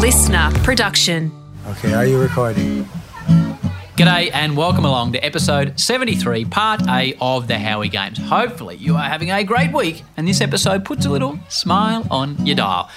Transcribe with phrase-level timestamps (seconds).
[0.00, 1.30] listener production.
[1.68, 2.88] Okay, are you recording?
[4.00, 8.16] G'day and welcome along to episode 73, part A of the Howie Games.
[8.16, 12.46] Hopefully, you are having a great week and this episode puts a little smile on
[12.46, 12.88] your dial.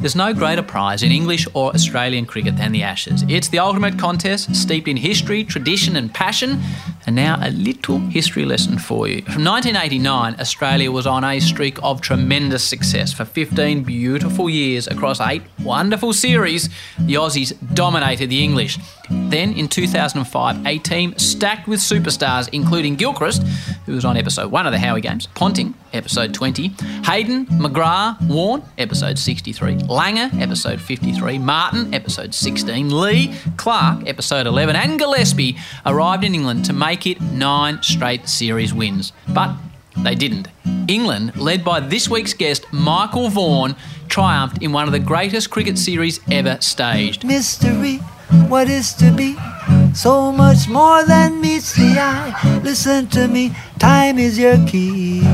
[0.00, 3.22] There's no greater prize in English or Australian cricket than the Ashes.
[3.28, 6.62] It's the ultimate contest steeped in history, tradition, and passion.
[7.06, 9.22] And now, a little history lesson for you.
[9.22, 13.12] From 1989, Australia was on a streak of tremendous success.
[13.12, 18.78] For 15 beautiful years across eight wonderful series, the Aussies dominated the English.
[19.08, 23.42] Then in 2005, a team stacked with superstars, including Gilchrist,
[23.86, 26.68] who was on episode 1 of the Howie Games, Ponting, episode 20,
[27.04, 34.76] Hayden, McGrath, Warne, episode 63, Langer, episode 53, Martyn, episode 16, Lee, Clarke, episode 11,
[34.76, 39.12] and Gillespie arrived in England to make it nine straight series wins.
[39.28, 39.54] But
[39.98, 40.48] they didn't.
[40.88, 43.74] England, led by this week's guest, Michael Vaughan,
[44.08, 47.24] triumphed in one of the greatest cricket series ever staged.
[47.24, 47.96] mystery.
[48.48, 49.36] What is to be?
[49.96, 52.60] So much more than meets the eye.
[52.62, 55.24] Listen to me, time is your key.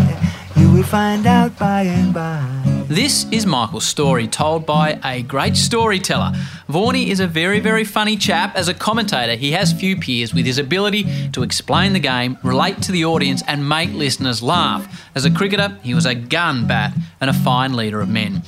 [0.54, 2.71] You will find out by and by.
[2.92, 6.32] This is Michael's story, told by a great storyteller.
[6.68, 8.54] Vaughnie is a very, very funny chap.
[8.54, 12.82] As a commentator, he has few peers with his ability to explain the game, relate
[12.82, 15.08] to the audience, and make listeners laugh.
[15.14, 18.42] As a cricketer, he was a gun bat and a fine leader of men.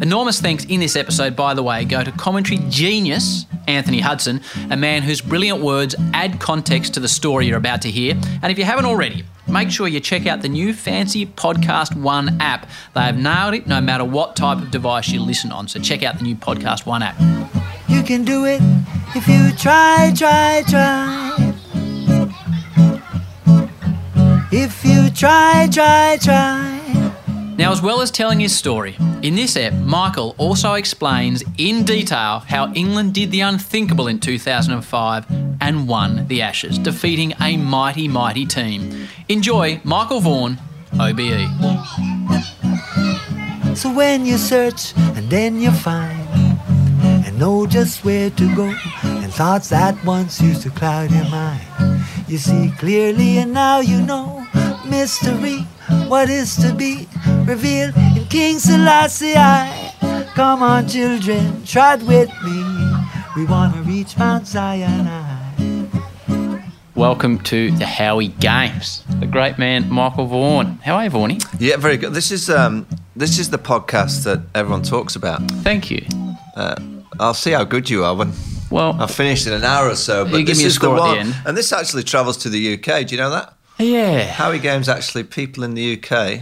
[0.00, 4.40] Enormous thanks in this episode, by the way, go to commentary genius Anthony Hudson,
[4.70, 8.14] a man whose brilliant words add context to the story you're about to hear.
[8.40, 12.40] And if you haven't already, make sure you check out the new fancy Podcast One
[12.40, 12.68] app.
[12.94, 15.68] They have nailed it no matter what type of device you listen on.
[15.68, 17.18] So check out the new Podcast One app.
[17.88, 18.60] You can do it
[19.14, 21.36] if you try, try, try.
[24.52, 26.69] If you try, try, try.
[27.60, 32.38] Now, as well as telling his story, in this ep, Michael also explains in detail
[32.38, 35.26] how England did the unthinkable in 2005
[35.60, 39.06] and won the Ashes, defeating a mighty, mighty team.
[39.28, 40.58] Enjoy Michael Vaughan.
[40.98, 41.46] OBE.
[43.76, 46.26] So when you search and then you find
[47.26, 51.60] and know just where to go and thoughts that once used to cloud your mind,
[52.26, 54.46] you see clearly and now you know
[54.88, 55.66] mystery.
[56.08, 57.08] What is to be
[57.44, 59.34] revealed in King Selassie?
[60.34, 62.64] Come on, children, trot with me.
[63.36, 65.08] We wanna reach Mount Zion.
[66.94, 69.02] Welcome to the Howie Games.
[69.20, 70.78] The great man, Michael Vaughan.
[70.84, 71.44] How are you, Vaughnie?
[71.58, 72.12] Yeah, very good.
[72.14, 72.86] This is um,
[73.16, 75.42] this is the podcast that everyone talks about.
[75.62, 76.04] Thank you.
[77.18, 78.32] I'll see how good you are when
[78.70, 80.24] Well, I've finished in an hour or so.
[80.24, 81.34] But You give this me a is score the at the one, end.
[81.46, 83.06] and this actually travels to the UK.
[83.06, 83.54] Do you know that?
[83.80, 84.22] Yeah.
[84.32, 86.40] Howie Games actually, people in the UK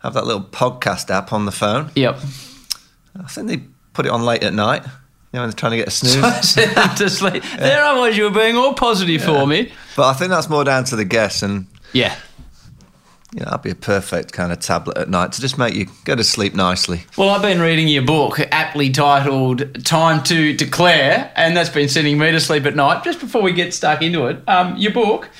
[0.00, 1.90] have that little podcast app on the phone.
[1.94, 2.18] Yep.
[3.22, 3.62] I think they
[3.92, 4.82] put it on late at night.
[4.84, 6.54] You know, when they're trying to get a snooze.
[6.98, 7.42] to sleep.
[7.58, 9.72] There I was, you were being all positive for me.
[9.96, 12.14] but I think that's more down to the guests, and Yeah.
[13.32, 15.86] you know, that'd be a perfect kind of tablet at night to just make you
[16.04, 17.02] go to sleep nicely.
[17.16, 22.16] Well, I've been reading your book, aptly titled Time to Declare, and that's been sending
[22.16, 23.02] me to sleep at night.
[23.02, 25.30] Just before we get stuck into it, um, your book,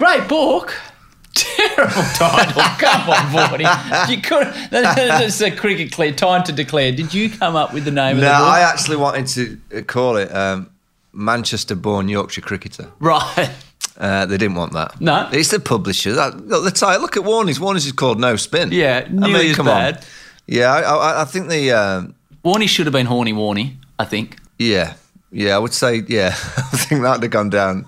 [0.00, 0.74] great book.
[1.34, 2.62] Terrible title.
[2.78, 4.10] Come on, Vorty.
[4.10, 4.48] You could.
[4.70, 6.12] That's a cricket clear.
[6.12, 6.90] Time to declare.
[6.90, 8.48] Did you come up with the name No, of the book?
[8.52, 9.26] I actually wanted
[9.70, 10.70] to call it um,
[11.12, 12.88] Manchester-born Yorkshire cricketer.
[12.98, 13.50] right.
[13.96, 14.98] Uh, they didn't want that.
[15.00, 15.28] No.
[15.30, 16.12] it's the publisher.
[16.14, 17.02] That, look, the title.
[17.02, 17.58] Look at Warnie's.
[17.58, 18.72] Warnie's is called No Spin.
[18.72, 19.96] Yeah, I nearly mean, as come bad.
[19.98, 20.02] on.
[20.46, 23.74] Yeah, I, I, I think the um, Warney should have been Horny Warnie.
[23.98, 24.38] I think.
[24.58, 24.94] yeah,
[25.30, 25.54] yeah.
[25.54, 26.28] I would say yeah.
[26.56, 27.84] I think that'd have gone down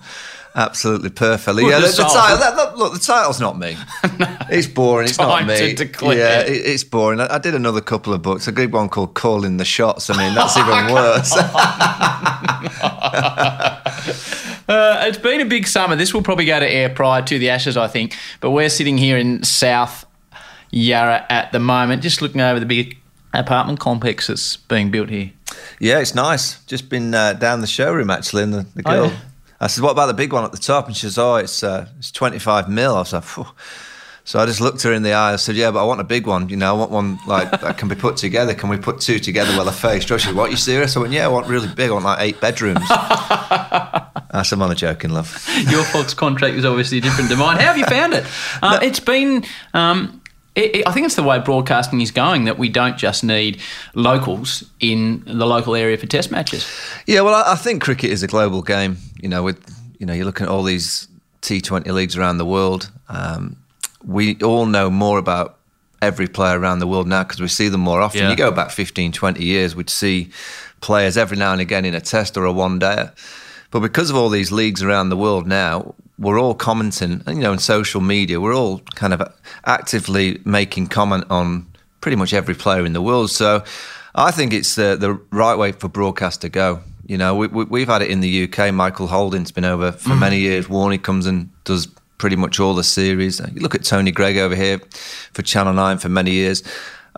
[0.55, 1.63] absolutely perfectly.
[1.63, 2.37] Would yeah, the, the title.
[2.37, 3.75] That, that- look, the title's not me.
[4.49, 5.07] It's boring.
[5.07, 5.73] It's Time not me.
[6.17, 7.19] Yeah, it, it's boring.
[7.19, 8.47] I, I did another couple of books.
[8.47, 10.09] I did one called Calling the Shots.
[10.11, 11.33] I mean, that's even worse.
[14.65, 15.95] Uh, it's been a big summer.
[15.95, 18.15] This will probably go to air prior to the Ashes, I think.
[18.39, 20.05] But we're sitting here in South
[20.71, 22.97] Yarra at the moment, just looking over the big
[23.33, 25.31] apartment complex that's being built here.
[25.79, 26.63] Yeah, it's nice.
[26.65, 29.05] Just been uh, down the showroom actually, and the, the Oh, girl.
[29.07, 29.17] yeah?
[29.63, 31.63] I said, "What about the big one at the top?" And she says, "Oh, it's
[31.63, 33.45] uh, it's twenty five mil." I was like, Phew.
[34.25, 35.33] So I just looked her in the eye.
[35.33, 36.47] I said, "Yeah, but I want a big one.
[36.49, 38.53] You know, I want one like that can be put together.
[38.53, 40.49] Can we put two together well a face?" She said, "What?
[40.51, 41.89] You serious?" I went, "Yeah, I want really big.
[41.89, 46.65] I want like eight bedrooms." I said, "I'm only joking, love." Your folks' contract is
[46.65, 47.57] obviously different to mine.
[47.57, 48.25] How have you found it?
[48.63, 49.43] Uh, It's been.
[49.73, 50.21] Um,
[50.55, 53.59] it, it- I think it's the way broadcasting is going that we don't just need
[53.95, 56.67] locals in the local area for test matches.
[57.05, 58.97] Yeah, well, I, I think cricket is a global game.
[59.21, 59.57] You know, with
[59.99, 61.07] you know, you're looking at all these
[61.41, 62.91] T20 leagues around the world.
[63.09, 63.57] Um,
[64.05, 65.57] we all know more about
[66.01, 68.23] every player around the world now because we see them more often.
[68.23, 68.29] Yeah.
[68.31, 70.29] You go back 15, 20 years, we'd see
[70.81, 73.07] players every now and again in a test or a one day.
[73.71, 77.53] But because of all these leagues around the world now, we're all commenting, you know,
[77.53, 79.21] in social media, we're all kind of
[79.65, 81.67] actively making comment on
[82.01, 83.29] pretty much every player in the world.
[83.29, 83.63] So
[84.15, 86.81] I think it's the, the right way for broadcast to go.
[87.05, 88.73] You know, we, we, have had it in the UK.
[88.73, 90.19] Michael Holding's been over for mm.
[90.19, 90.67] many years.
[90.67, 91.87] Warney comes and does
[92.17, 93.39] pretty much all the series.
[93.53, 94.79] You look at Tony Greig over here
[95.33, 96.61] for Channel 9 for many years.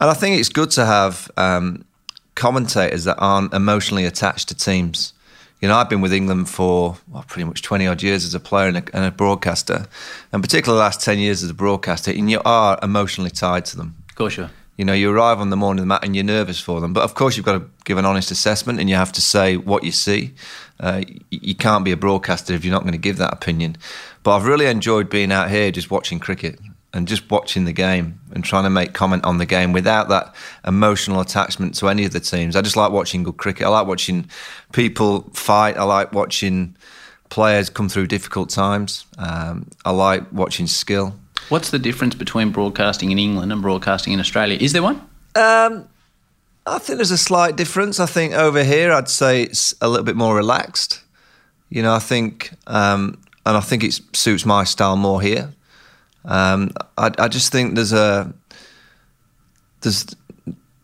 [0.01, 1.85] And I think it's good to have um,
[2.33, 5.13] commentators that aren't emotionally attached to teams
[5.61, 8.39] you know, I've been with England for well, pretty much 20 odd years as a
[8.39, 9.87] player and a, and a, broadcaster,
[10.31, 13.77] and particularly the last 10 years as a broadcaster, and you are emotionally tied to
[13.77, 13.95] them.
[14.09, 14.51] Of course, you are.
[14.77, 16.91] You know, you arrive on the morning of the match and you're nervous for them.
[16.91, 19.55] But of course, you've got to give an honest assessment and you have to say
[19.55, 20.33] what you see.
[20.81, 23.77] Uh, you can't be a broadcaster if you're not going to give that opinion.
[24.23, 26.59] But I've really enjoyed being out here just watching cricket
[26.95, 30.33] and just watching the game and trying to make comment on the game without that
[30.65, 32.55] emotional attachment to any of the teams.
[32.55, 33.67] I just like watching good cricket.
[33.67, 34.29] I like watching
[34.71, 35.75] people fight.
[35.75, 36.75] I like watching
[37.29, 39.05] players come through difficult times.
[39.17, 41.13] Um, I like watching skill.
[41.49, 44.57] What's the difference between broadcasting in England and broadcasting in Australia?
[44.59, 44.95] Is there one?
[45.35, 45.89] Um,
[46.65, 47.99] I think there's a slight difference.
[47.99, 51.03] I think over here, I'd say it's a little bit more relaxed.
[51.69, 55.51] You know, I think, um, and I think it suits my style more here.
[56.25, 58.33] Um, I, I, just think there's a
[59.81, 60.05] there's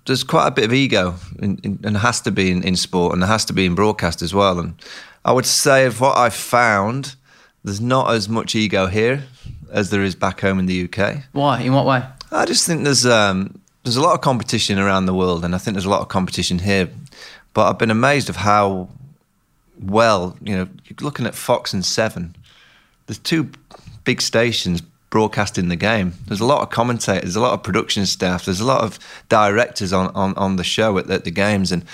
[0.06, 3.14] there's quite a bit of ego, in, in, and has to be in, in sport,
[3.14, 4.60] and there has to be in broadcast as well.
[4.60, 4.76] And
[5.26, 7.16] I would say, of what I've found,
[7.64, 9.24] there's not as much ego here
[9.72, 11.24] as there is back home in the UK.
[11.32, 11.62] Why?
[11.62, 12.04] In what way?
[12.32, 15.58] I just think there's um, there's a lot of competition around the world, and I
[15.58, 16.90] think there's a lot of competition here.
[17.54, 18.90] But I've been amazed of how
[19.82, 20.68] well, you know,
[21.00, 22.36] looking at Fox and Seven,
[23.08, 23.50] there's two
[24.04, 26.14] big stations broadcasting the game.
[26.26, 28.98] There's a lot of commentators, there's a lot of production staff, there's a lot of
[29.30, 31.86] directors on, on, on the show at, at the games, and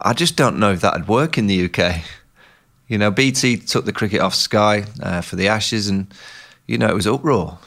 [0.00, 2.04] I just don't know if that'd work in the UK.
[2.86, 6.14] You know, BT took the cricket off Sky uh, for the Ashes, and
[6.66, 7.58] you know it was uproar.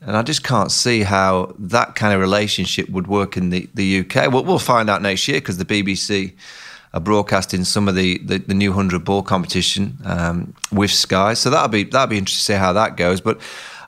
[0.00, 4.00] And I just can't see how that kind of relationship would work in the, the
[4.00, 4.30] UK.
[4.30, 6.32] Well, we'll find out next year because the BBC
[6.94, 11.34] are broadcasting some of the, the, the new 100 ball competition um, with Sky.
[11.34, 13.20] So that'll be, that'll be interesting to see how that goes.
[13.20, 13.40] But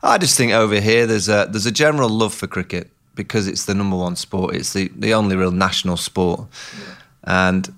[0.02, 3.64] I just think over here there's a, there's a general love for cricket because it's
[3.66, 4.56] the number one sport.
[4.56, 6.46] It's the, the only real national sport.
[6.76, 6.94] Yeah.
[7.22, 7.74] And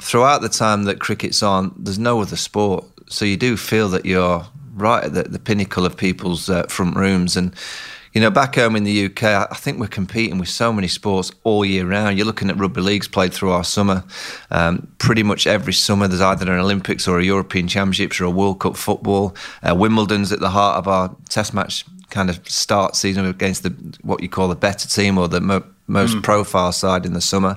[0.00, 2.86] throughout the time that cricket's on, there's no other sport.
[3.10, 6.96] So you do feel that you're right at the, the pinnacle of people's uh, front
[6.96, 7.36] rooms.
[7.36, 7.54] And,
[8.12, 11.30] you know, back home in the UK, I think we're competing with so many sports
[11.44, 12.16] all year round.
[12.16, 14.02] You're looking at rugby leagues played through our summer.
[14.50, 18.30] Um, pretty much every summer, there's either an Olympics or a European Championships or a
[18.30, 19.36] World Cup football.
[19.62, 23.70] Uh, Wimbledon's at the heart of our Test match kind of start season against the
[24.02, 26.22] what you call the better team or the mo- most mm.
[26.22, 27.56] profile side in the summer.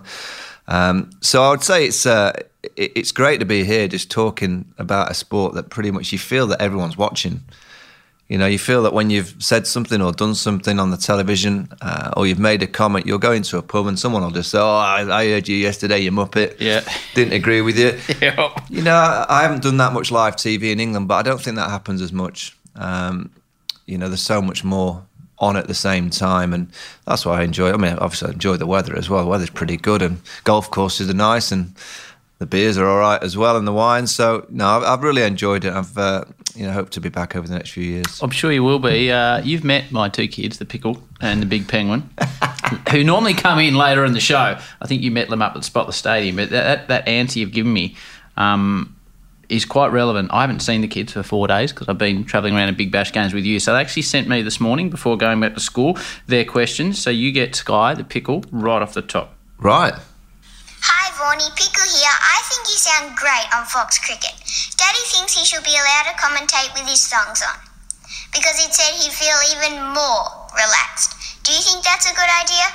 [0.68, 2.34] Um, so I would say it's uh,
[2.78, 6.48] it's great to be here, just talking about a sport that pretty much you feel
[6.48, 7.42] that everyone's watching.
[8.30, 11.68] You know, you feel that when you've said something or done something on the television,
[11.82, 14.50] uh, or you've made a comment, you'll go into a pub and someone will just
[14.50, 16.82] say, "Oh, I, I heard you yesterday, you muppet." Yeah,
[17.16, 18.00] didn't agree with you.
[18.22, 18.50] yeah.
[18.70, 21.42] You know, I, I, haven't done that much live TV in England, but I don't
[21.42, 22.58] think that happens as much.
[22.76, 23.30] Um,
[23.86, 25.06] you know, there's so much more
[25.40, 26.72] on at the same time, and
[27.06, 27.74] that's why I enjoy.
[27.74, 29.24] I mean, obviously, I enjoy the weather as well.
[29.24, 31.76] The weather's pretty good, and golf courses are nice, and
[32.44, 34.06] the beers are all right as well, and the wine.
[34.06, 35.72] So no, I've, I've really enjoyed it.
[35.72, 38.22] I've uh, you know hope to be back over the next few years.
[38.22, 39.10] I'm sure you will be.
[39.10, 42.10] Uh, you've met my two kids, the pickle and the big penguin,
[42.92, 44.60] who normally come in later in the show.
[44.82, 47.08] I think you met them up at the Spot the Stadium, but that, that, that
[47.08, 47.96] answer you've given me.
[48.36, 48.98] Um,
[49.50, 50.32] is quite relevant.
[50.32, 52.92] I haven't seen the kids for four days because I've been travelling around in Big
[52.92, 53.60] Bash games with you.
[53.60, 57.00] So they actually sent me this morning before going back to school their questions.
[57.00, 59.36] So you get Sky, the pickle, right off the top.
[59.60, 59.94] Right.
[61.24, 61.56] Hi, Vaughnie.
[61.56, 62.12] Pickle here.
[62.12, 64.34] I think you sound great on Fox Cricket.
[64.76, 67.60] Daddy thinks he should be allowed to commentate with his songs on
[68.34, 71.44] because it said he'd feel even more relaxed.
[71.44, 72.66] Do you think that's a good idea?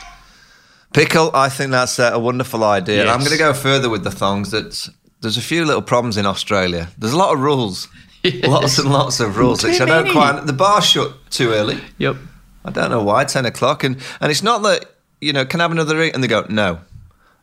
[0.95, 3.05] Pickle, I think that's a wonderful idea.
[3.05, 3.15] Yes.
[3.15, 4.51] I'm going to go further with the thongs.
[4.51, 4.89] That
[5.21, 6.89] there's a few little problems in Australia.
[6.97, 7.89] There's a lot of rules,
[8.23, 8.47] yes.
[8.47, 10.47] lots and lots of rules, which I don't quite.
[10.47, 11.81] The bar shut too early.
[11.99, 12.17] Yep.
[12.65, 14.87] I don't know why ten o'clock, and and it's not that
[15.21, 16.81] you know can I have another drink, and they go no,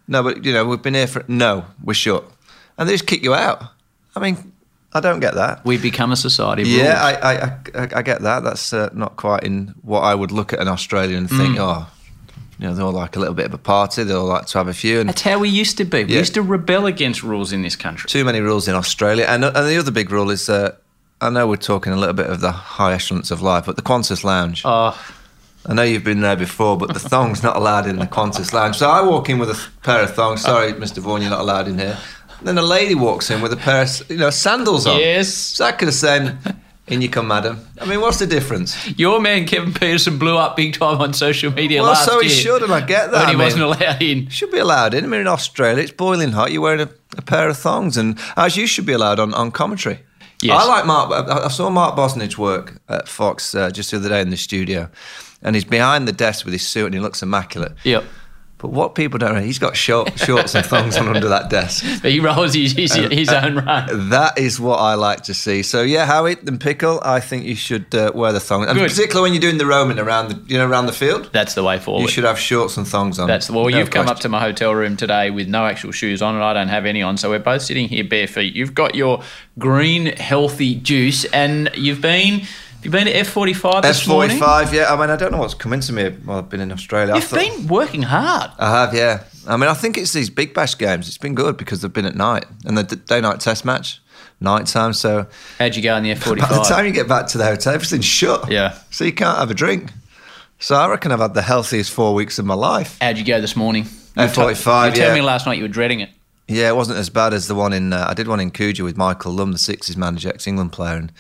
[0.08, 2.26] no, but you know we've been here for no, we're shut,
[2.78, 3.64] and they just kick you out.
[4.16, 4.54] I mean,
[4.94, 5.66] I don't get that.
[5.66, 6.64] We've become a society.
[6.64, 7.34] yeah, I, I,
[7.76, 8.44] I, I, get that.
[8.44, 11.60] That's uh, not quite in what I would look at an Australian and think, mm.
[11.60, 11.92] oh,
[12.60, 14.04] you know, they all like a little bit of a party.
[14.04, 15.02] They all like to have a few.
[15.02, 16.06] And That's how we used to be.
[16.06, 16.20] We yeah.
[16.20, 18.08] used to rebel against rules in this country.
[18.08, 19.26] Too many rules in Australia.
[19.28, 20.78] And, and the other big rule is, uh,
[21.20, 23.82] I know we're talking a little bit of the high echelons of life, but the
[23.82, 24.62] Qantas Lounge.
[24.64, 24.98] Oh.
[25.68, 28.78] I know you've been there before, but the thong's not allowed in the Qantas lounge.
[28.78, 30.42] So I walk in with a pair of thongs.
[30.42, 31.00] Sorry, Mr.
[31.00, 31.98] Vaughan, you're not allowed in here.
[32.44, 35.00] Then a lady walks in with a pair of you know sandals on.
[35.00, 35.58] Yes.
[35.58, 36.38] that could have same.
[36.88, 37.66] In you come, madam.
[37.82, 38.76] I mean, what's the difference?
[39.00, 41.82] Your man Kevin Pietersen blew up big time on social media.
[41.82, 43.26] Well, last so he should, and I get that.
[43.26, 44.30] When he I mean- wasn't allowed in.
[44.30, 45.04] should be allowed in.
[45.04, 46.52] I mean, in Australia, it's boiling hot.
[46.52, 49.50] You're wearing a, a pair of thongs, and as you should be allowed on, on
[49.50, 50.02] commentary.
[50.44, 50.62] Yes.
[50.62, 51.12] I like Mark.
[51.12, 54.38] I I saw Mark Bosnich work at Fox uh, just the other day in the
[54.38, 54.88] studio,
[55.42, 57.74] and he's behind the desk with his suit, and he looks immaculate.
[57.84, 58.04] Yep.
[58.58, 61.84] But what people don't know, he's got short, shorts and thongs on under that desk.
[62.02, 64.10] But he rolls his, his, his own run.
[64.10, 65.62] That is what I like to see.
[65.62, 68.90] So yeah, Howie and Pickle, I think you should uh, wear the thong, and Good.
[68.90, 71.30] particularly when you're doing the roaming around the, you know, around the field.
[71.34, 72.04] That's the way forward.
[72.04, 73.28] You should have shorts and thongs on.
[73.28, 73.70] That's well.
[73.70, 76.44] No you've come up to my hotel room today with no actual shoes on, and
[76.44, 77.18] I don't have any on.
[77.18, 78.56] So we're both sitting here bare feet.
[78.56, 79.22] You've got your
[79.60, 82.48] green healthy juice, and you've been
[82.86, 84.38] you've been to F forty five this morning.
[84.40, 84.94] F45, yeah.
[84.94, 87.16] I mean, I don't know what's come into me while I've been in Australia.
[87.16, 88.52] You've thought- been working hard.
[88.58, 89.24] I have, yeah.
[89.48, 91.08] I mean, I think it's these Big Bash games.
[91.08, 94.02] It's been good because they've been at night and the d- day night test match,
[94.40, 94.94] night time.
[94.94, 95.28] So
[95.60, 96.40] How'd you go in the F45?
[96.50, 98.50] by the time you get back to the hotel, everything's shut.
[98.52, 98.78] Yeah.
[98.92, 99.92] So you can't have a drink.
[100.58, 102.98] So I reckon I've had the healthiest four weeks of my life.
[103.02, 103.84] How'd you go this morning?
[103.84, 105.14] You F45, told- You told yeah.
[105.14, 106.10] me last night you were dreading it.
[106.48, 107.92] Yeah, it wasn't as bad as the one in.
[107.92, 111.12] Uh, I did one in Coogee with Michael Lumb, the Sixers manager, ex-England player, and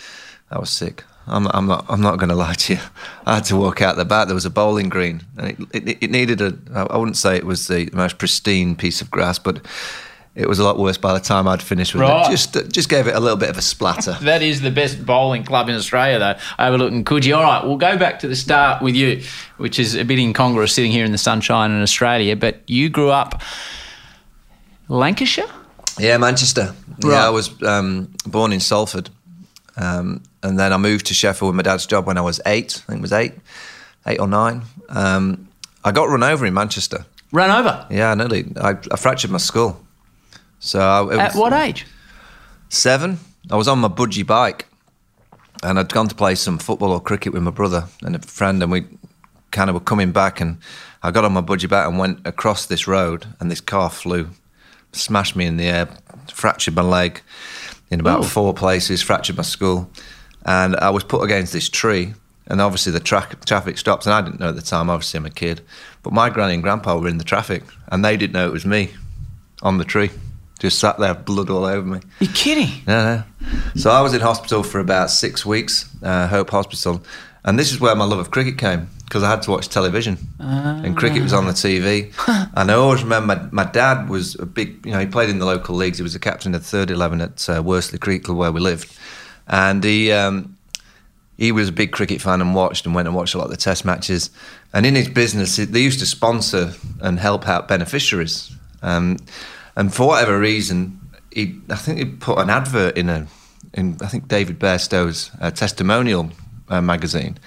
[0.51, 1.03] that was sick.
[1.27, 1.85] I'm, I'm not.
[1.89, 2.79] I'm not going to lie to you.
[3.25, 4.27] I had to walk out the back.
[4.27, 6.55] There was a bowling green, and it, it, it needed a.
[6.73, 9.65] I wouldn't say it was the most pristine piece of grass, but
[10.35, 12.27] it was a lot worse by the time I'd finished with Right.
[12.27, 12.29] it.
[12.29, 14.17] Just, just gave it a little bit of a splatter.
[14.21, 16.35] That is the best bowling club in Australia, though.
[16.59, 17.33] Overlooking Coogee.
[17.35, 19.23] All right, we'll go back to the start with you,
[19.57, 22.35] which is a bit incongruous sitting here in the sunshine in Australia.
[22.35, 23.41] But you grew up
[24.89, 25.47] Lancashire.
[25.97, 26.75] Yeah, Manchester.
[27.01, 27.11] Right.
[27.13, 29.09] Yeah, I was um, born in Salford,
[29.77, 32.83] um, and then I moved to Sheffield with my dad's job when I was eight.
[32.87, 33.33] I think it was eight,
[34.07, 34.63] eight or nine.
[34.89, 35.49] Um,
[35.83, 37.05] I got run over in Manchester.
[37.31, 37.85] Run over.
[37.89, 38.45] Yeah, nearly.
[38.61, 39.79] I, I fractured my skull.
[40.59, 41.85] So I, it At what age?
[42.69, 43.19] Seven.
[43.51, 44.67] I was on my budgie bike,
[45.63, 48.63] and I'd gone to play some football or cricket with my brother and a friend,
[48.63, 48.85] and we
[49.51, 50.57] kind of were coming back, and
[51.03, 54.29] I got on my budgie bike and went across this road, and this car flew,
[54.93, 55.89] smashed me in the air,
[56.33, 57.21] fractured my leg
[57.89, 59.89] in about four places, fractured my skull,
[60.45, 62.13] and I was put against this tree.
[62.47, 64.89] And obviously the tra- traffic stopped, and I didn't know at the time.
[64.89, 65.61] Obviously, I'm a kid,
[66.03, 68.65] but my granny and grandpa were in the traffic, and they didn't know it was
[68.65, 68.91] me
[69.63, 70.11] on the tree,
[70.59, 72.01] just sat there, blood all over me.
[72.19, 72.69] You're kidding.
[72.85, 73.23] No, no.
[73.75, 77.03] So I was in hospital for about six weeks, uh, Hope Hospital,
[77.43, 80.17] and this is where my love of cricket came because I had to watch television,
[80.39, 82.11] and cricket was on the TV.
[82.55, 85.39] and I always remember my, my dad was a big, you know, he played in
[85.39, 85.97] the local leagues.
[85.99, 88.59] He was the captain of the third eleven at uh, Worsley Cricket Club where we
[88.59, 88.97] lived,
[89.47, 90.11] and he.
[90.11, 90.51] Um,
[91.37, 93.51] he was a big cricket fan and watched and went and watched a lot of
[93.51, 94.29] the test matches.
[94.73, 98.55] And in his business, they used to sponsor and help out beneficiaries.
[98.81, 99.17] Um,
[99.75, 100.99] and for whatever reason,
[101.31, 103.27] he, I think he put an advert in a,
[103.73, 106.31] in I think David Bairstow's uh, testimonial
[106.69, 107.37] uh, magazine.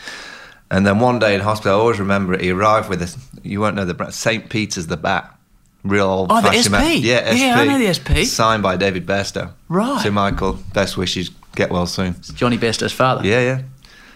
[0.70, 2.42] And then one day in hospital, I always remember it.
[2.42, 4.50] He arrived with a, you won't know the brand, St.
[4.50, 5.34] Peter's the bat,
[5.82, 6.30] real old.
[6.30, 6.70] Oh, the SP?
[6.72, 6.98] bat.
[6.98, 7.40] Yeah, SP.
[7.40, 8.28] Yeah, I know the SP.
[8.28, 9.52] Signed by David Bairstow.
[9.68, 10.02] Right.
[10.02, 12.16] So Michael, best wishes, get well soon.
[12.34, 13.26] Jonny Bairstow's father.
[13.26, 13.62] Yeah, yeah.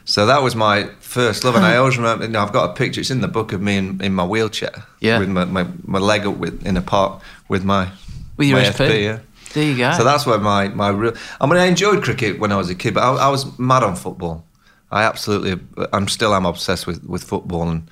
[0.05, 2.25] So that was my first love, and I always remember.
[2.25, 3.01] You know, I've got a picture.
[3.01, 4.85] It's in the book of me in, in my wheelchair.
[5.01, 5.21] Yeah.
[5.21, 7.89] With my, my, my leg up with in a park with my
[8.37, 8.81] With your my SP.
[8.99, 9.19] yeah.
[9.55, 9.93] There you go.
[9.93, 11.15] So that's where my my real.
[11.41, 13.85] I mean, I enjoyed cricket when I was a kid, but I, I was mad
[13.85, 14.45] on football.
[14.93, 15.59] I absolutely,
[15.93, 17.91] I'm still am obsessed with, with football, and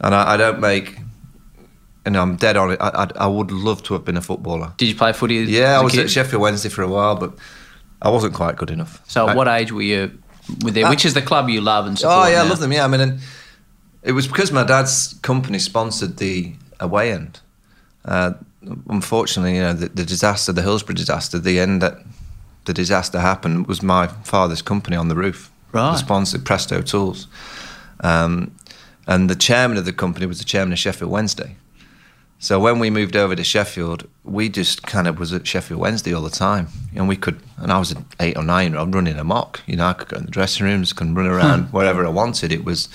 [0.00, 0.98] and I, I don't make.
[2.06, 2.78] Know, I'm dead on it.
[2.82, 4.74] I, I, I would love to have been a footballer.
[4.76, 5.36] Did you play footy?
[5.36, 6.04] Yeah, I was kid?
[6.04, 7.32] at Sheffield Wednesday for a while, but
[8.02, 9.00] I wasn't quite good enough.
[9.08, 10.18] So, I- what age were you
[10.62, 10.84] with there?
[10.84, 12.26] Uh, Which is the club you love and support?
[12.26, 12.72] Oh yeah, I love them.
[12.72, 13.20] Yeah, I mean, and
[14.02, 17.40] it was because my dad's company sponsored the away end.
[18.04, 18.34] Uh,
[18.90, 21.94] unfortunately, you know, the, the disaster, the Hillsborough disaster, the end that
[22.66, 25.50] the disaster happened was my father's company on the roof.
[25.74, 25.92] Right.
[25.92, 27.26] The sponsor Presto Tools,
[28.00, 28.54] um,
[29.06, 31.56] and the chairman of the company was the chairman of Sheffield Wednesday.
[32.38, 36.12] So when we moved over to Sheffield, we just kind of was at Sheffield Wednesday
[36.12, 37.40] all the time, and we could.
[37.56, 39.62] And I was an eight or nine year old running amok.
[39.66, 42.52] You know, I could go in the dressing rooms, could run around wherever I wanted.
[42.52, 42.88] It was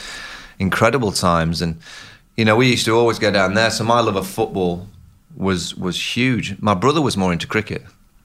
[0.60, 1.80] incredible times, and
[2.38, 3.72] you know, we used to always go down there.
[3.72, 4.88] So my love of football
[5.36, 6.60] was was huge.
[6.62, 7.84] My brother was more into cricket.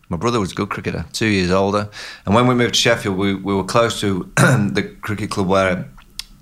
[0.08, 1.88] My brother was a good cricketer, two years older.
[2.26, 5.88] And when we moved to Sheffield, we, we were close to the cricket club where,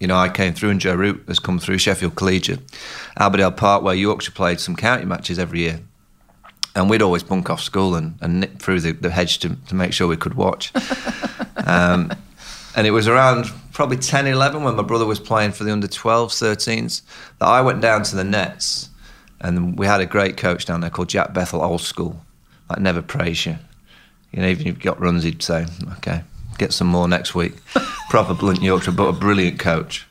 [0.00, 2.60] you know, I came through and Joe Root has come through, Sheffield Collegiate,
[3.18, 5.80] Abbeydale Park, where Yorkshire played some county matches every year.
[6.74, 9.74] And we'd always bunk off school and, and nip through the, the hedge to, to
[9.74, 10.72] make sure we could watch.
[11.66, 12.12] um,
[12.74, 15.86] and it was around probably 10, 11 when my brother was playing for the under
[15.86, 17.02] 12s, 13s,
[17.38, 18.88] that I went down to the nets
[19.42, 22.24] and we had a great coach down there called Jack Bethel, old school,
[22.72, 23.58] like never praise you.
[24.32, 25.66] You know, even if you've got runs, he'd say,
[25.98, 26.22] okay,
[26.56, 27.54] get some more next week.
[28.10, 30.06] Proper blunt Yorkshire, but a brilliant coach.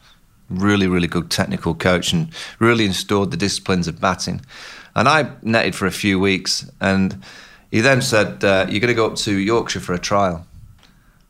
[0.49, 4.41] Really, really good technical coach and really installed the disciplines of batting.
[4.95, 7.23] And I netted for a few weeks and
[7.71, 10.45] he then said, uh, you're going to go up to Yorkshire for a trial.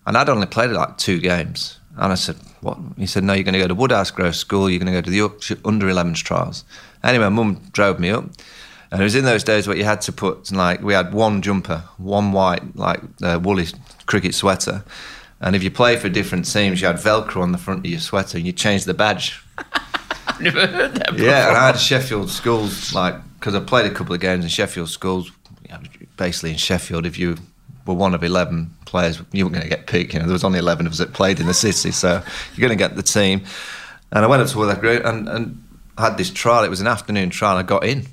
[0.06, 1.80] And I'd only played like two games.
[1.96, 2.78] And I said, What?
[2.98, 5.02] He said, No, you're going to go to Woodhouse Grove School, you're going to go
[5.02, 6.64] to the Yorkshire under 11s trials.
[7.04, 8.26] Anyway, mum drove me up.
[8.92, 11.42] And it was in those days where you had to put, like, we had one
[11.42, 13.68] jumper, one white, like, uh, woolly
[14.06, 14.84] cricket sweater.
[15.40, 18.02] And if you play for different teams, you had Velcro on the front of your
[18.02, 19.42] sweater and you changed the badge.
[20.28, 21.26] I've never heard that before.
[21.26, 24.50] Yeah, and I had Sheffield schools, like, because I played a couple of games in
[24.50, 25.32] Sheffield schools.
[26.18, 27.38] Basically, in Sheffield, if you
[27.86, 30.14] were one of 11 players, you weren't going to get picked.
[30.14, 32.22] You know, there was only 11 of us that played in the city, so
[32.56, 33.44] you're going to get the team.
[34.12, 35.64] And I went up to Woodhouse Grove and, and
[35.98, 36.66] had this trial.
[36.66, 38.06] It was an afternoon trial, I got in.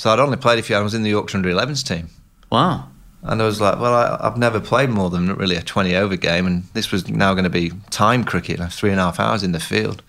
[0.00, 0.74] So I'd only played a few.
[0.76, 2.08] I was in the Yorkshire under 11s team.
[2.50, 2.88] Wow.
[3.22, 6.16] And I was like, well, I, I've never played more than really a 20 over
[6.16, 6.46] game.
[6.46, 9.42] And this was now going to be time cricket, like three and a half hours
[9.42, 10.02] in the field.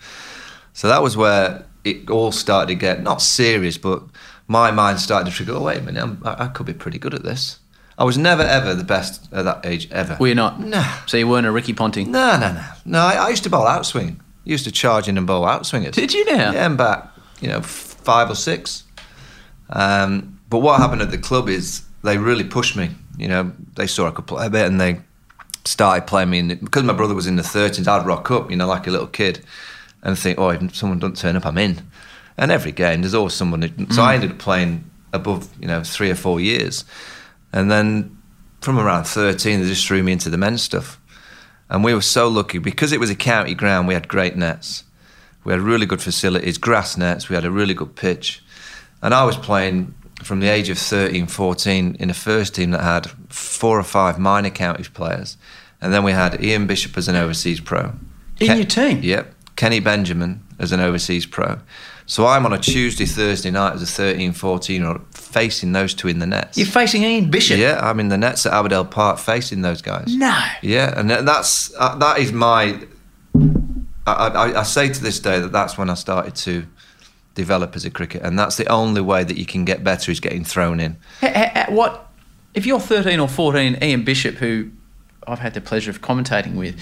[0.72, 4.02] So that was where it all started to get not serious, but
[4.48, 6.98] my mind started to trigger, oh, wait a minute, I'm, I, I could be pretty
[6.98, 7.58] good at this.
[7.98, 10.16] I was never, ever the best at that age, ever.
[10.18, 10.58] Were you not?
[10.58, 10.90] No.
[11.06, 12.10] So you weren't a Ricky Ponting?
[12.10, 12.64] No, no, no.
[12.86, 14.20] No, I, I used to bowl outswing.
[14.44, 15.92] used to charge in and bowl outswingers.
[15.92, 16.52] Did you now?
[16.52, 17.10] Yeah, and back,
[17.42, 18.84] you know, five or six.
[19.72, 22.90] Um, but what happened at the club is they really pushed me.
[23.18, 25.00] You know, they saw I could play a bit and they
[25.64, 26.38] started playing me.
[26.38, 28.86] In the, because my brother was in the 13s, I'd rock up, you know, like
[28.86, 29.44] a little kid
[30.02, 31.82] and think, oh, if someone doesn't turn up, I'm in.
[32.36, 33.62] And every game, there's always someone.
[33.62, 36.84] Who, so I ended up playing above, you know, three or four years.
[37.52, 38.16] And then
[38.60, 40.98] from around 13, they just threw me into the men's stuff.
[41.68, 44.84] And we were so lucky because it was a county ground, we had great nets.
[45.44, 48.42] We had really good facilities, grass nets, we had a really good pitch.
[49.02, 52.82] And I was playing from the age of 13, 14 in a first team that
[52.82, 55.36] had four or five minor county players.
[55.80, 57.92] And then we had Ian Bishop as an overseas pro.
[58.40, 59.00] In Ken- your team?
[59.02, 59.34] Yep.
[59.56, 61.58] Kenny Benjamin as an overseas pro.
[62.06, 65.94] So I'm on a Tuesday, Thursday night as a 13, 14 year old facing those
[65.94, 66.58] two in the nets.
[66.58, 67.58] You're facing Ian Bishop?
[67.58, 70.14] Yeah, I'm in the nets at Abbeydale Park facing those guys.
[70.14, 70.36] No.
[70.62, 72.80] Yeah, and that's uh, that is my.
[74.04, 76.66] I, I, I say to this day that that's when I started to
[77.34, 80.20] develop as a cricketer, and that's the only way that you can get better is
[80.20, 80.96] getting thrown in.
[81.68, 82.08] What
[82.54, 83.78] if you're 13 or 14?
[83.82, 84.70] Ian Bishop, who
[85.26, 86.78] I've had the pleasure of commentating with,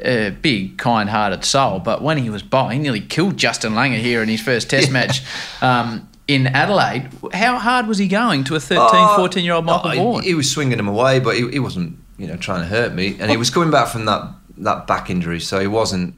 [0.00, 4.22] a big, kind-hearted soul, but when he was bowling, he nearly killed Justin Langer here
[4.22, 5.22] in his first Test match
[5.62, 7.08] um, in Adelaide.
[7.32, 10.22] How hard was he going to a 13, 14 year old Michael Oh, he- Vaughan?
[10.24, 13.16] He, was swinging him away, but he, he wasn't, you know, trying to hurt me.
[13.20, 14.22] And he was coming back from that
[14.58, 16.14] that back injury, so he wasn't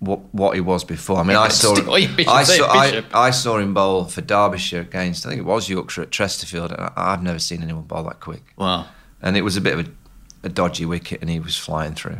[0.00, 1.18] what what he was before.
[1.18, 5.24] I mean, I saw still, I saw I, I saw him bowl for Derbyshire against
[5.26, 6.72] I think it was Yorkshire at Chesterfield.
[6.72, 8.42] and I, I've never seen anyone bowl that quick.
[8.56, 8.86] wow.
[9.22, 9.90] and it was a bit of a,
[10.44, 12.18] a dodgy wicket, and he was flying through.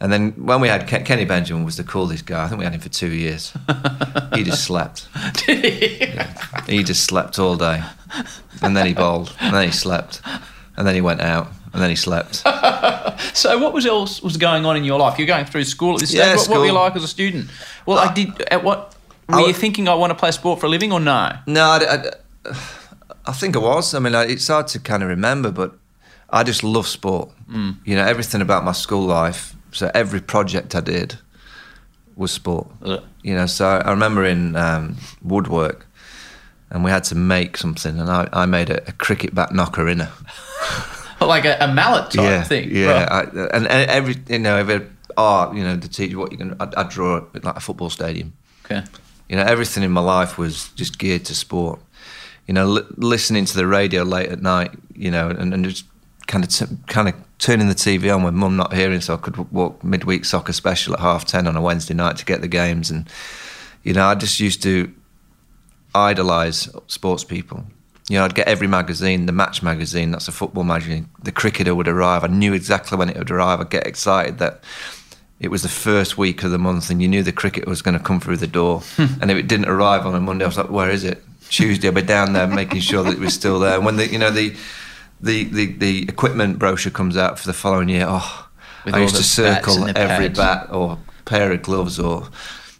[0.00, 2.44] And then when we had Ken, Kenny Benjamin was the coolest guy.
[2.44, 3.52] I think we had him for two years.
[4.34, 5.08] he just slept.
[6.66, 7.82] He just slept all day,
[8.62, 10.20] and then he bowled, and then he slept,
[10.76, 12.42] and then he went out, and then he slept.
[13.34, 15.18] So, what was else was going on in your life?
[15.18, 16.20] You're going through school at this stage.
[16.20, 17.50] Yeah, what, what were you like as a student?
[17.86, 18.40] Well, I did.
[18.42, 18.94] At what
[19.28, 19.86] were I you thinking?
[19.88, 21.32] I want to play sport for a living, or no?
[21.46, 22.10] No, I,
[22.46, 22.50] I,
[23.26, 23.94] I think I was.
[23.94, 25.74] I mean, I, it's hard to kind of remember, but
[26.30, 27.30] I just love sport.
[27.84, 29.54] You know, everything about my school life.
[29.72, 31.18] So every project I did
[32.16, 32.66] was sport.
[33.22, 35.86] You know, so I remember in um, woodwork,
[36.70, 39.86] and we had to make something, and I, I made a, a cricket bat knocker
[39.86, 40.10] inner.
[41.32, 42.70] Like a, a mallet type yeah, thing.
[42.70, 43.20] Yeah, I,
[43.56, 46.56] and, and every you know, every art, you know, the teacher what you can.
[46.60, 48.32] I, I draw it like a football stadium.
[48.64, 48.82] Okay.
[49.28, 51.80] You know, everything in my life was just geared to sport.
[52.46, 55.84] You know, li- listening to the radio late at night, you know, and, and just
[56.26, 59.16] kind of t- kind of turning the TV on when mum not hearing, so I
[59.16, 62.40] could w- walk midweek soccer special at half ten on a Wednesday night to get
[62.40, 62.90] the games.
[62.90, 63.08] And
[63.82, 64.92] you know, I just used to
[65.94, 67.64] idolise sports people.
[68.08, 71.08] You know, I'd get every magazine, the Match magazine, that's a football magazine.
[71.22, 72.24] The cricketer would arrive.
[72.24, 73.60] I knew exactly when it would arrive.
[73.60, 74.62] I'd get excited that
[75.40, 77.96] it was the first week of the month and you knew the cricket was going
[77.96, 78.82] to come through the door.
[78.98, 81.22] and if it didn't arrive on a Monday, I was like, where is it?
[81.48, 83.74] Tuesday, I'd be down there making sure that it was still there.
[83.74, 84.56] And when the, you know, the,
[85.20, 88.48] the, the, the equipment brochure comes out for the following year, oh,
[88.84, 92.28] With I used to circle every bat or pair of gloves or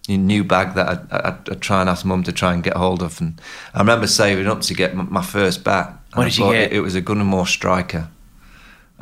[0.09, 3.03] new bag that I'd, I'd, I'd try and ask mum to try and get hold
[3.03, 3.21] of.
[3.21, 3.41] And
[3.75, 5.93] I remember saving up to get my first bat.
[6.15, 6.73] What did you get?
[6.73, 8.09] It, it was a Gunn & Moore Striker.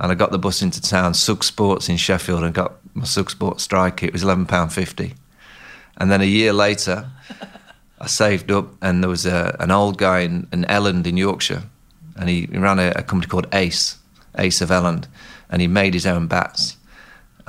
[0.00, 3.30] and I got the bus into town, Sugg Sports in Sheffield, and got my Sugg
[3.30, 4.06] Sports striker.
[4.06, 5.14] It was eleven pound fifty,
[5.98, 7.10] and then a year later,
[8.00, 11.64] I saved up, and there was a, an old guy in, in Elland in Yorkshire,
[12.16, 13.98] and he, he ran a, a company called Ace,
[14.38, 15.06] Ace of Elland,
[15.50, 16.78] and he made his own bats.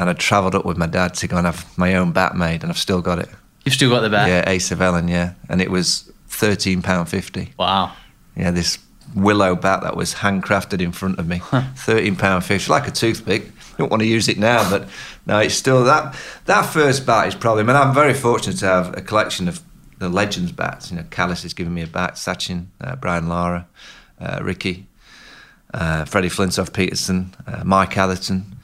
[0.02, 2.64] And I travelled up with my dad to go and have my own bat made,
[2.64, 3.30] and I've still got it.
[3.64, 4.28] You've still got the bat.
[4.28, 7.54] Yeah, Ace of Elland, yeah, and it was thirteen pound fifty.
[7.60, 7.92] Wow.
[8.36, 8.80] Yeah, this
[9.14, 11.40] willow bat that was handcrafted in front of me,
[11.76, 13.52] thirteen pound fifty, like a toothpick.
[13.78, 14.90] Don't want to use it now, but
[15.28, 16.16] no, it's still that.
[16.46, 17.62] That first bat is probably.
[17.62, 19.62] I mean, I'm very fortunate to have a collection of
[20.00, 20.90] the legends bats.
[20.90, 23.68] You know, Kallis has given me a bat, Sachin, uh, Brian Lara,
[24.20, 24.88] uh, Ricky,
[25.76, 28.58] uh, Freddie Flintoff Pietersen, uh, Mike Atherton.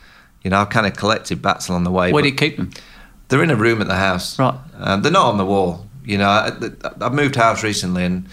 [0.48, 2.14] You know, I've kind of collected bats along the way.
[2.14, 2.72] Where do you keep them?
[3.28, 4.40] they're in a room at the house.
[4.40, 4.58] Right.
[4.80, 5.86] Um, they're not on the wall.
[6.06, 6.54] You know, I,
[7.02, 8.30] I've moved house recently, and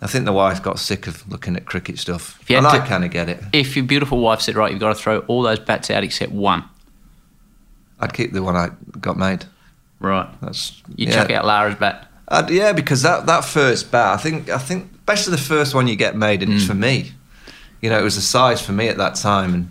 [0.00, 2.76] I think the wife got sick of looking at cricket stuff, If you and had
[2.76, 3.42] I to- kind of get it.
[3.52, 6.32] If your beautiful wife said, right, you've got to throw all those bats out except
[6.32, 6.64] one.
[8.00, 9.44] I'd keep the one I got made.
[10.00, 10.28] Right.
[10.40, 11.12] That's You yeah.
[11.14, 12.10] chuck out Lara's bat.
[12.28, 15.86] I'd, yeah, because that, that first bat, I think, I think, especially the first one
[15.86, 16.56] you get made, and Mm.
[16.56, 17.12] it's for me.
[17.82, 19.70] You know, it was the size for me at that time, and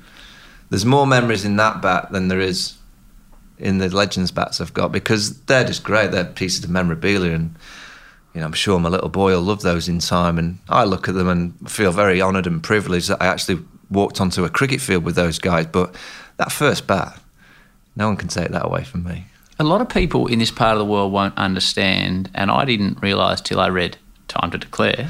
[0.73, 2.73] there's more memories in that bat than there is
[3.59, 6.09] in the Legends bats I've got because they're just great.
[6.09, 7.55] They're pieces of memorabilia, and
[8.33, 10.39] you know, I'm sure my little boy will love those in time.
[10.39, 14.19] And I look at them and feel very honoured and privileged that I actually walked
[14.19, 15.67] onto a cricket field with those guys.
[15.67, 15.93] But
[16.37, 17.21] that first bat,
[17.95, 19.27] no one can take that away from me.
[19.59, 22.99] A lot of people in this part of the world won't understand, and I didn't
[22.99, 25.07] realise till I read Time to Declare.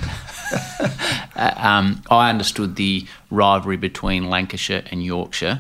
[1.36, 5.60] Um, I understood the rivalry between Lancashire and Yorkshire,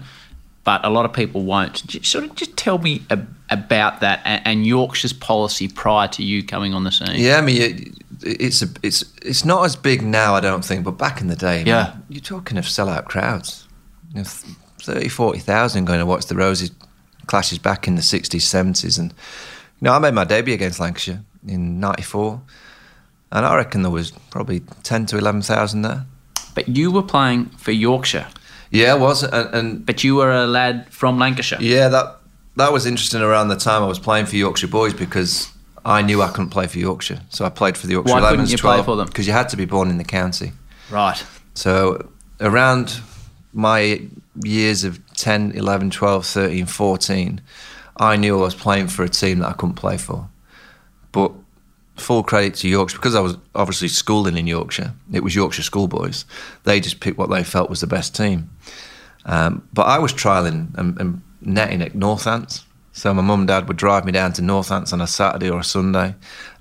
[0.63, 1.85] but a lot of people won't.
[1.87, 6.23] Just, sort of just tell me ab- about that and, and Yorkshire's policy prior to
[6.23, 7.15] you coming on the scene.
[7.15, 7.87] Yeah, I mean, it-
[8.25, 11.35] it's a, it's it's not as big now, I don't think, but back in the
[11.35, 11.95] day, man, Yeah.
[12.07, 13.67] you're talking of sellout crowds,
[14.13, 14.23] you know,
[14.81, 16.71] 30, 40,000 going to watch the Roses
[17.25, 21.21] clashes back in the 60s, 70s, and you know, I made my debut against Lancashire
[21.47, 22.39] in '94,
[23.33, 26.05] and I reckon there was probably 10 to 11,000 there.
[26.55, 28.27] But you were playing for Yorkshire,
[28.69, 31.59] Yeah, it was, and, and but you were a lad from Lancashire.
[31.59, 32.19] Yeah, that
[32.55, 35.51] that was interesting around the time I was playing for Yorkshire Boys because
[35.83, 38.45] I knew I couldn't play for Yorkshire, so I played for the Yorkshire Why couldn't
[38.45, 39.07] 11s you play for them?
[39.07, 40.51] Because you had to be born in the county.
[40.91, 41.23] Right.
[41.55, 43.01] So around
[43.51, 44.01] my
[44.43, 47.41] years of 10, 11, 12, 13, 14,
[47.97, 50.29] I knew I was playing for a team that I couldn't play for.
[51.11, 51.31] But
[51.95, 56.25] full credit to Yorkshire, because I was obviously schooling in Yorkshire, it was Yorkshire schoolboys.
[56.63, 58.49] They just picked what they felt was the best team.
[59.25, 62.63] Um, but I was trialling and, and netting at Northants.
[62.91, 65.59] So my mum and dad would drive me down to Northants on a Saturday or
[65.59, 66.15] a Sunday.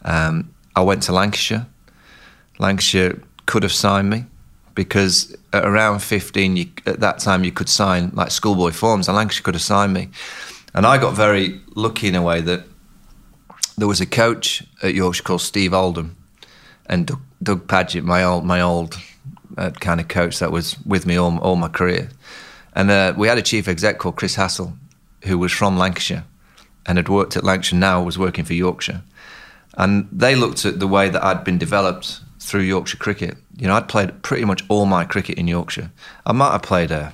[0.05, 1.67] Um, I went to Lancashire.
[2.59, 4.25] Lancashire could have signed me
[4.75, 9.17] because at around 15, you, at that time, you could sign like schoolboy forms, and
[9.17, 10.09] Lancashire could have signed me.
[10.75, 12.65] And I got very lucky in a way that
[13.77, 16.17] there was a coach at Yorkshire called Steve Oldham
[16.87, 18.97] and Doug, Doug Padgett, my old, my old
[19.57, 22.11] uh, kind of coach that was with me all, all my career.
[22.75, 24.77] And uh, we had a chief exec called Chris Hassell,
[25.25, 26.25] who was from Lancashire
[26.87, 29.03] and had worked at Lancashire now, was working for Yorkshire.
[29.75, 33.37] And they looked at the way that I'd been developed through Yorkshire cricket.
[33.57, 35.91] You know, I'd played pretty much all my cricket in Yorkshire.
[36.27, 37.13] I might have played a,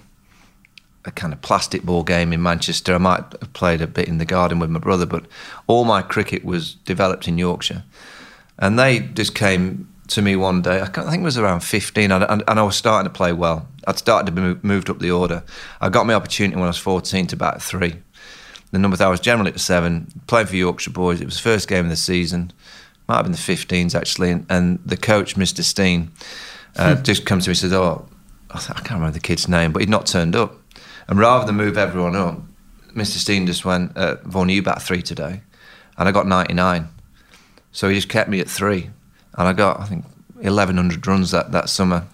[1.08, 2.94] a kind of plastic ball game in Manchester.
[2.94, 5.24] I might have played a bit in the garden with my brother, but
[5.66, 7.82] all my cricket was developed in Yorkshire.
[8.58, 10.80] And they just came to me one day.
[10.80, 13.32] I I think it was around 15, and, and, and I was starting to play
[13.32, 13.66] well.
[13.86, 15.42] I'd started to be mo- moved up the order.
[15.80, 17.96] I got my opportunity when I was 14 to bat three.
[18.70, 21.20] The number that I was generally at seven, playing for Yorkshire boys.
[21.20, 22.52] It was the first game of the season.
[23.08, 24.30] Might have been the 15s actually.
[24.30, 25.62] And, and the coach, Mr.
[25.62, 26.10] Steen,
[26.76, 28.06] uh, just comes to me and said, "Oh,
[28.50, 30.54] I th- I can't remember the kid's name, but he'd not turned up."
[31.08, 32.40] And rather than move everyone up,
[32.94, 33.16] Mr.
[33.16, 35.42] Steen just went, uh, "Vaughan, you bat three today,"
[35.96, 36.88] and I got 99.
[37.72, 38.90] So he just kept me at three,
[39.36, 42.06] and I got I think 1,100 runs that, that summer.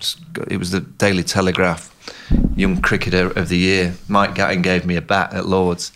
[0.49, 1.91] It was the Daily Telegraph
[2.57, 3.95] Young Cricketer of the Year.
[4.09, 5.93] Mike Gatting gave me a bat at Lords,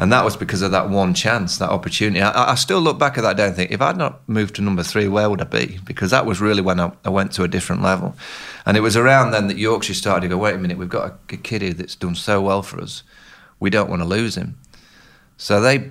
[0.00, 2.22] and that was because of that one chance, that opportunity.
[2.22, 4.62] I, I still look back at that day and think, if I'd not moved to
[4.62, 5.78] number three, where would I be?
[5.84, 8.16] Because that was really when I, I went to a different level,
[8.64, 11.10] and it was around then that Yorkshire started to go, wait a minute, we've got
[11.30, 13.02] a, a kid here that's done so well for us,
[13.60, 14.58] we don't want to lose him.
[15.36, 15.90] So they,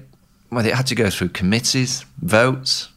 [0.51, 2.89] well, they had to go through committees, votes,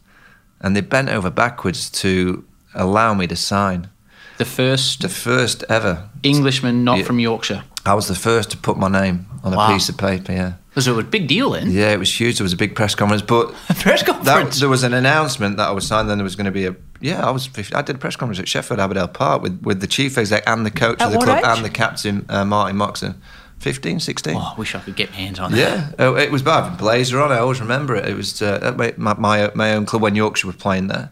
[0.62, 2.44] and they bent over backwards to
[2.74, 3.90] allow me to sign.
[4.38, 6.08] The first The first ever.
[6.22, 7.04] Englishman not Yeah.
[7.04, 7.64] from Yorkshire.
[7.84, 10.32] I was the first to put my name on a piece of paper.
[10.32, 11.70] Yeah, Because it was a big deal then.
[11.70, 12.38] yeah, it was huge.
[12.38, 14.60] There was a big press conference, but Press that, conference.
[14.60, 16.08] there was an announcement that I was signed.
[16.08, 17.46] Then there was going to be a yeah, I was.
[17.48, 20.44] 50, I did a press conference at Sheffield Abbeydale Park with, with the chief exec
[20.46, 21.44] and the coach At of the club age?
[21.44, 23.20] and the captain uh, Martin Moxon.
[23.58, 24.36] 15, 16.
[24.36, 25.58] Oh, I wish I could get my hands on that.
[25.58, 26.78] Yeah, oh, it was bad.
[26.78, 27.30] Blazer on.
[27.32, 28.06] I always remember it.
[28.08, 31.10] It was uh, my, my my my own club when Yorkshire were playing there,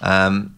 [0.00, 0.56] um,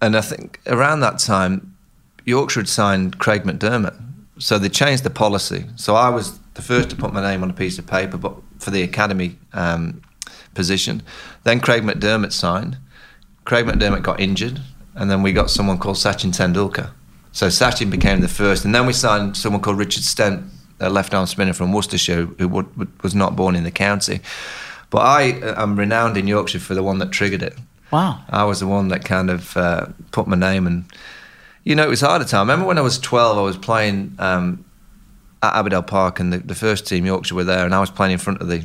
[0.00, 1.76] and I think around that time,
[2.24, 4.00] Yorkshire had signed Craig McDermott,
[4.42, 5.66] so they changed the policy.
[5.76, 8.34] So I was the first to put my name on a piece of paper, but
[8.58, 10.02] for the academy um,
[10.52, 11.02] position.
[11.44, 12.76] Then Craig McDermott signed.
[13.44, 14.60] Craig McDermott got injured,
[14.96, 16.90] and then we got someone called Sachin Tendulkar.
[17.30, 20.48] So Sachin became the first, and then we signed someone called Richard Stemp,
[20.80, 24.20] a left-arm spinner from Worcestershire, who would, would, was not born in the county.
[24.90, 27.56] But I uh, am renowned in Yorkshire for the one that triggered it.
[27.92, 28.20] Wow.
[28.28, 30.84] I was the one that kind of uh, put my name and
[31.64, 32.50] you know it was hard time.
[32.50, 34.64] I remember when I was 12 I was playing um,
[35.42, 38.12] at Abbeydale Park and the, the first team Yorkshire were there and I was playing
[38.12, 38.64] in front of the,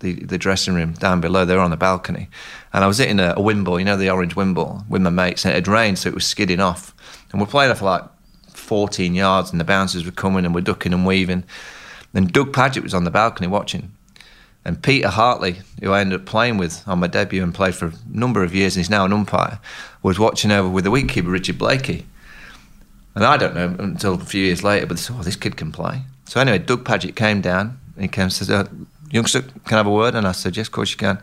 [0.00, 1.44] the, the dressing room down below.
[1.44, 2.28] They were on the balcony.
[2.72, 5.44] And I was hitting a, a you know the orange wind ball with my mates.
[5.44, 6.94] And it had rained so it was skidding off.
[7.30, 8.04] And we're playing off like
[8.48, 11.44] 14 yards and the bouncers were coming and we're ducking and weaving.
[12.14, 13.92] And Doug Padgett was on the balcony watching.
[14.64, 17.86] And Peter Hartley, who I ended up playing with on my debut and played for
[17.86, 19.58] a number of years, and he's now an umpire,
[20.02, 22.06] was watching over with the wicketkeeper Richard Blakey.
[23.14, 25.56] And I don't know until a few years later, but they said, oh, this kid
[25.56, 26.02] can play.
[26.24, 28.64] So anyway, Doug Padgett came down and he came and said, uh,
[29.10, 30.14] youngster, can I have a word?
[30.14, 31.20] And I said, yes, of course you can.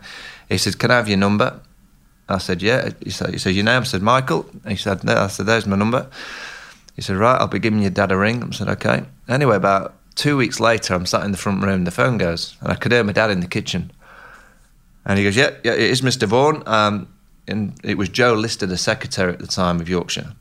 [0.48, 1.60] He said, can I have your number?
[2.28, 2.90] I said, yeah.
[3.02, 3.82] He said, he said your name?
[3.82, 4.46] I said, Michael.
[4.66, 5.14] He said, no.
[5.14, 6.08] I said, there's my number.
[6.94, 8.42] He said, right, I'll be giving your dad a ring.
[8.42, 9.04] I said, okay.
[9.28, 12.70] Anyway, about two weeks later, I'm sat in the front room, the phone goes, and
[12.70, 13.90] I could hear my dad in the kitchen.
[15.04, 16.28] And he goes, yeah, yeah, it is Mr.
[16.28, 16.62] Vaughan.
[16.66, 17.08] Um,
[17.48, 20.34] and it was Joe Lister, the secretary at the time of Yorkshire.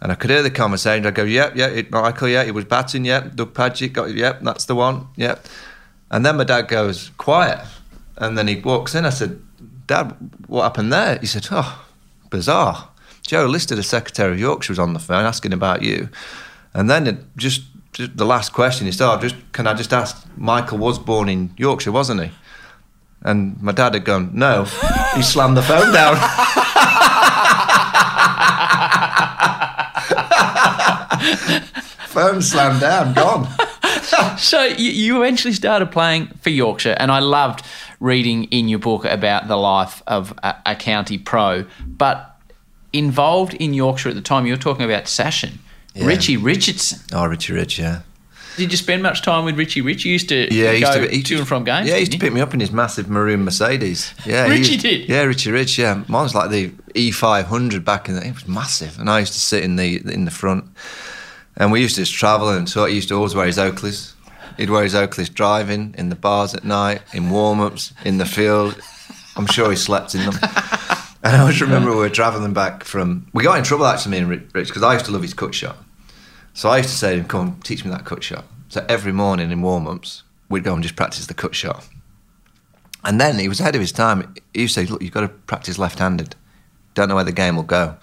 [0.00, 1.06] And I could hear the conversation.
[1.06, 4.40] I go, yep, yeah, it, Michael, yeah, he was batting, yep, Doug Padgett, got, yep,
[4.42, 5.46] that's the one, yep.
[6.10, 7.60] And then my dad goes, quiet.
[8.16, 9.04] And then he walks in.
[9.04, 9.40] I said,
[9.86, 10.14] Dad,
[10.46, 11.18] what happened there?
[11.18, 11.86] He said, oh,
[12.30, 12.88] bizarre.
[13.26, 16.08] Joe Lister, the secretary of Yorkshire, was on the phone asking about you.
[16.74, 19.92] And then it just, just the last question he said, oh, just, can I just
[19.92, 22.30] ask, Michael was born in Yorkshire, wasn't he?
[23.22, 24.64] And my dad had gone, no.
[25.14, 26.16] he slammed the phone down.
[32.08, 33.48] phone slammed down, gone.
[34.38, 37.64] So you, you eventually started playing for Yorkshire, and I loved
[38.00, 41.64] reading in your book about the life of a, a county pro.
[41.86, 42.36] But
[42.92, 45.58] involved in Yorkshire at the time, you were talking about Sachin,
[45.94, 46.06] Yeah.
[46.06, 47.00] Richie Richardson.
[47.12, 48.02] Oh, Richie Rich, yeah.
[48.56, 50.04] Did you spend much time with Richie Rich?
[50.04, 51.88] You used to Yeah, he go used to, he to and from games.
[51.88, 54.12] Yeah, he used to pick me up in his massive maroon Mercedes.
[54.26, 55.08] Yeah, Richie did?
[55.08, 55.78] Yeah, Richie Rich.
[55.78, 58.26] Yeah, mine was like the E500 back in the.
[58.26, 60.64] It was massive, and I used to sit in the in the front,
[61.60, 64.14] and we used to just travel, and so he used to always wear his Oakleys.
[64.56, 68.24] He'd wear his Oakleys driving in the bars at night, in warm ups, in the
[68.24, 68.80] field.
[69.36, 70.34] I'm sure he slept in them.
[71.22, 73.26] And I always remember we were travelling back from.
[73.34, 75.54] We got in trouble actually, me and Rich, because I used to love his cut
[75.54, 75.76] shot.
[76.54, 78.86] So I used to say to him, "Come on, teach me that cut shot." So
[78.88, 81.86] every morning in warm ups, we'd go and just practice the cut shot.
[83.04, 84.34] And then he was ahead of his time.
[84.54, 86.36] He used to say, "Look, you've got to practice left-handed.
[86.94, 87.96] Don't know where the game will go.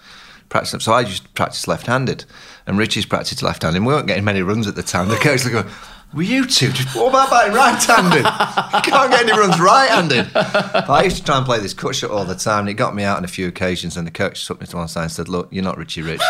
[0.48, 2.24] Practice." So I used to practice left-handed,
[2.66, 3.76] and Richie's practiced left-handed.
[3.78, 5.08] And we weren't getting many runs at the time.
[5.08, 5.66] The coach was going,
[6.14, 6.72] "Were you two?
[6.72, 8.24] Just what about batting right-handed?
[8.24, 11.94] you can't get any runs right-handed." But I used to try and play this cut
[11.94, 13.96] shot all the time, and it got me out on a few occasions.
[13.96, 16.22] And the coach took me to one side and said, "Look, you're not Richie Rich."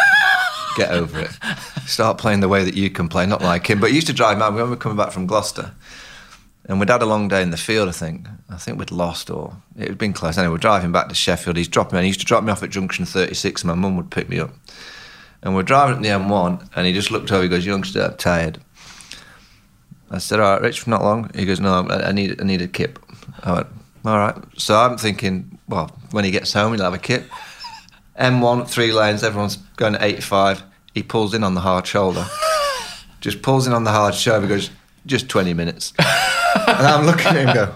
[0.77, 1.31] Get over it.
[1.87, 3.81] Start playing the way that you can play, not like him.
[3.81, 4.55] But he used to drive mad.
[4.55, 5.73] We remember coming back from Gloucester,
[6.69, 8.29] and we'd had a long day in the field, I think.
[8.51, 10.37] I think we'd lost or it had been close.
[10.37, 11.57] Anyway, we're driving back to Sheffield.
[11.57, 12.03] He's dropping me.
[12.03, 14.39] He used to drop me off at junction 36 and my mum would pick me
[14.39, 14.51] up.
[15.43, 18.17] And we're driving up the M1 and he just looked over, he goes, youngster, I'm
[18.17, 18.59] tired.
[20.11, 21.31] I said, all right, Rich, not long.
[21.35, 22.99] He goes, no, I need, I need a kip.
[23.43, 23.67] I went,
[24.05, 24.37] all right.
[24.57, 27.31] So I'm thinking, well, when he gets home, he'll have a kip.
[28.19, 30.63] M1, three lanes, everyone's going at 85.
[30.93, 32.27] He pulls in on the hard shoulder.
[33.21, 34.71] just pulls in on the hard shoulder, he goes,
[35.09, 35.93] just 20 minutes.
[35.99, 37.75] and I'm looking at him go,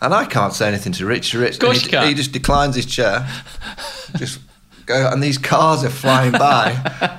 [0.00, 1.34] and I can't say anything to Rich.
[1.34, 3.28] Rich, course he, he just declines his chair.
[4.16, 4.40] just
[4.86, 6.70] go, and these cars are flying by,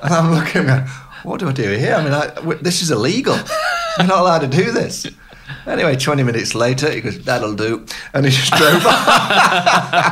[0.04, 0.88] and I'm looking at
[1.24, 1.96] what do I do here?
[1.96, 3.36] I mean, I, w- this is illegal.
[3.98, 5.08] You're not allowed to do this.
[5.66, 7.86] Anyway, 20 minutes later, he goes, that'll do.
[8.14, 10.10] And he just drove off.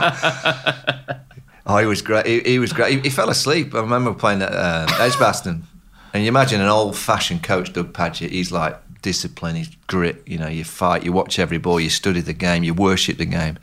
[1.63, 2.25] Oh, he was great.
[2.25, 2.95] He, he was great.
[2.95, 3.75] He, he fell asleep.
[3.75, 5.63] I remember playing at uh, Edgbaston,
[6.11, 10.21] and you imagine an old-fashioned coach, Doug Padgett, He's like discipline, he's grit.
[10.25, 13.25] You know, you fight, you watch every ball, you study the game, you worship the
[13.25, 13.57] game,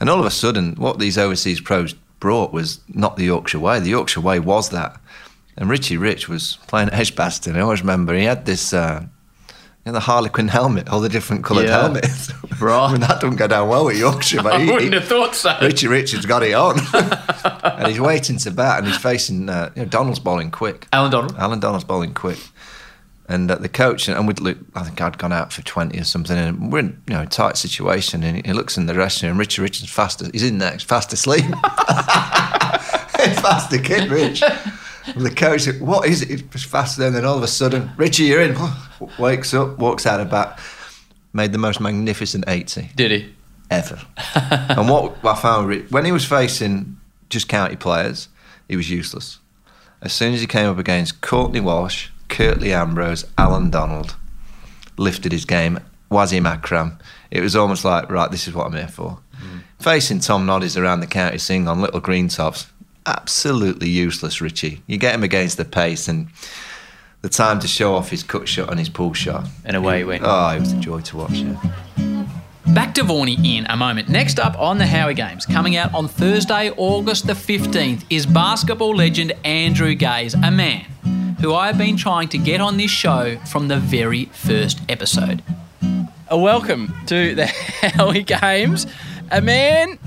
[0.00, 3.80] and all of a sudden, what these overseas pros brought was not the Yorkshire way.
[3.80, 4.98] The Yorkshire way was that,
[5.56, 7.56] and Richie Rich was playing at Edgbaston.
[7.56, 8.72] I always remember he had this.
[8.72, 9.06] Uh,
[9.86, 11.82] you know, the Harlequin helmet, all the different coloured Yeah.
[11.82, 12.32] helmets.
[12.60, 12.86] Right.
[12.86, 15.54] I mean, that doesn't go down well with Yorkshire, but he'd he- thought so.
[15.60, 16.78] Richie Richards got it on.
[17.64, 20.86] and he's waiting to bat and he's facing, uh, you know, Donald's bowling quick.
[20.92, 21.36] Allan Donald.
[21.36, 22.38] Allan Donald's bowling quick.
[23.26, 26.04] And uh, the coach, and we'd look, I think I'd gone out for 20 or
[26.04, 28.22] something, and we're in you know, a tight situation.
[28.22, 31.12] And he looks in the dressing room, Richie Richards fast, he's in there, he's fast
[31.12, 31.44] asleep.
[31.44, 31.54] he's
[33.40, 34.42] fast kid, Rich.
[35.06, 36.44] And the coach said, What is it?
[36.52, 38.56] He's faster than then all of a sudden, Richie, you're in.
[39.18, 40.58] Wakes up, walks out of bat,
[41.32, 43.34] made the most magnificent 80 Did he?
[43.70, 44.00] ever.
[44.34, 46.98] and what I found when he was facing
[47.30, 48.28] just county players,
[48.68, 49.38] he was useless.
[50.00, 54.16] As soon as he came up against Courtney Walsh, Curtly Ambrose, Allan Donald,
[54.96, 55.78] lifted his game.
[56.10, 56.98] Wasim Akram.
[57.30, 59.18] It was almost like, right, this is what I'm here for.
[59.32, 59.58] Hmm.
[59.80, 62.66] Facing Tom Noddies around the county sing on little green tops,
[63.06, 64.82] absolutely useless, Richie.
[64.86, 66.28] You get him against the pace and
[67.22, 69.48] the time to show off his cut shot and his pull shot.
[69.64, 70.22] And away he went.
[70.22, 72.23] Oh, ah, it was a joy to watch, yeah.
[72.68, 74.08] Back to Vaughany in a moment.
[74.08, 78.96] Next up on the Howie Games, coming out on Thursday, August the 15th, is basketball
[78.96, 80.84] legend Andrew Gaze, a man
[81.40, 85.42] who I have been trying to get on this show from the very first episode.
[86.28, 87.46] A welcome to the
[87.96, 88.86] Howie Games,
[89.30, 89.98] a man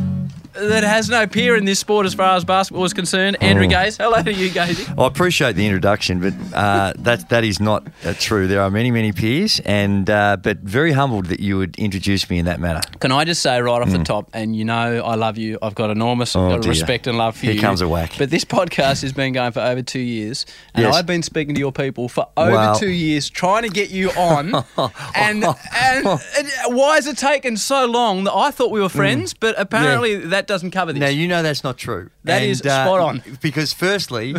[0.59, 3.37] that has no peer in this sport as far as basketball is concerned.
[3.41, 4.87] Andrew Gaze, hello to you, Gazy.
[4.97, 8.47] I appreciate the introduction, but uh, that that is not uh, true.
[8.47, 12.39] There are many, many peers, and uh, but very humbled that you would introduce me
[12.39, 12.81] in that manner.
[12.99, 15.57] Can I just say right off the top, and you know I love you.
[15.61, 16.63] I've got enormous Mm.
[16.65, 17.61] Oh, respect and love for Here you.
[17.61, 18.13] comes a whack.
[18.17, 20.95] But this podcast has been going for over two years, and Yes.
[20.95, 24.53] I've been speaking to your people for over two years, trying to get you on.
[25.15, 28.23] and, and and why has it taken so long?
[28.25, 30.99] That I thought we were friends, but apparently that doesn't cover this.
[30.99, 32.09] Now you know that's not true.
[32.23, 33.23] That is is spot on.
[33.41, 34.35] Because firstly.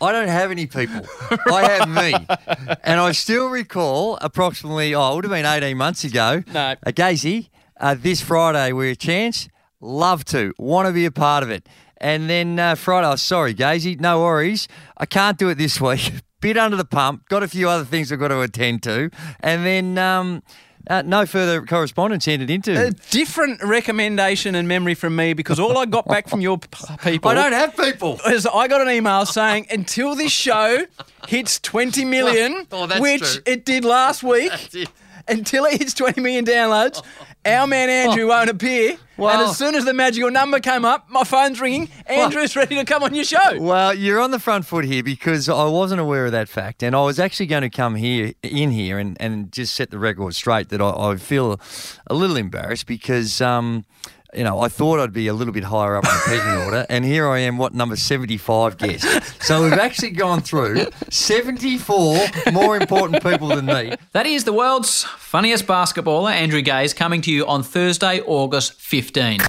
[0.00, 1.06] I don't have any people.
[1.46, 2.12] I have me.
[2.82, 6.42] And I still recall approximately, oh, it would have been 18 months ago.
[6.52, 6.74] No.
[6.82, 9.48] A Gazy, uh, this Friday, we're a chance.
[9.80, 10.52] Love to.
[10.58, 11.68] Want to be a part of it.
[11.98, 14.66] And then uh, Friday, oh, sorry, Gazy, no worries.
[14.96, 16.12] I can't do it this week.
[16.40, 17.28] Bit under the pump.
[17.28, 19.10] Got a few other things I've got to attend to.
[19.38, 20.42] And then um,
[20.88, 22.86] uh, no further correspondence entered into.
[22.86, 27.30] a different recommendation and memory from me because all I got back from your people.
[27.30, 28.18] I don't have people.
[28.26, 30.84] is I got an email saying until this show
[31.28, 33.42] hits 20 million, Oh, that's which true.
[33.46, 34.88] it did last week, it.
[35.28, 37.02] until it hits 20 million downloads,
[37.44, 38.96] our man Andrew won't appear.
[39.30, 41.88] And as soon as the magical number came up, my phone's ringing.
[42.06, 43.58] Andrew's ready to come on your show.
[43.60, 46.96] Well, you're on the front foot here because I wasn't aware of that fact, and
[46.96, 50.34] I was actually going to come here in here and, and just set the record
[50.34, 51.60] straight that I, I feel
[52.06, 53.40] a little embarrassed because.
[53.40, 53.84] Um,
[54.34, 56.86] you know, I thought I'd be a little bit higher up in the pecking order,
[56.88, 59.44] and here I am, what number 75 guest.
[59.44, 62.18] So we've actually gone through 74
[62.52, 63.94] more important people than me.
[64.12, 69.40] That is the world's funniest basketballer, Andrew Gaze, coming to you on Thursday, August 15.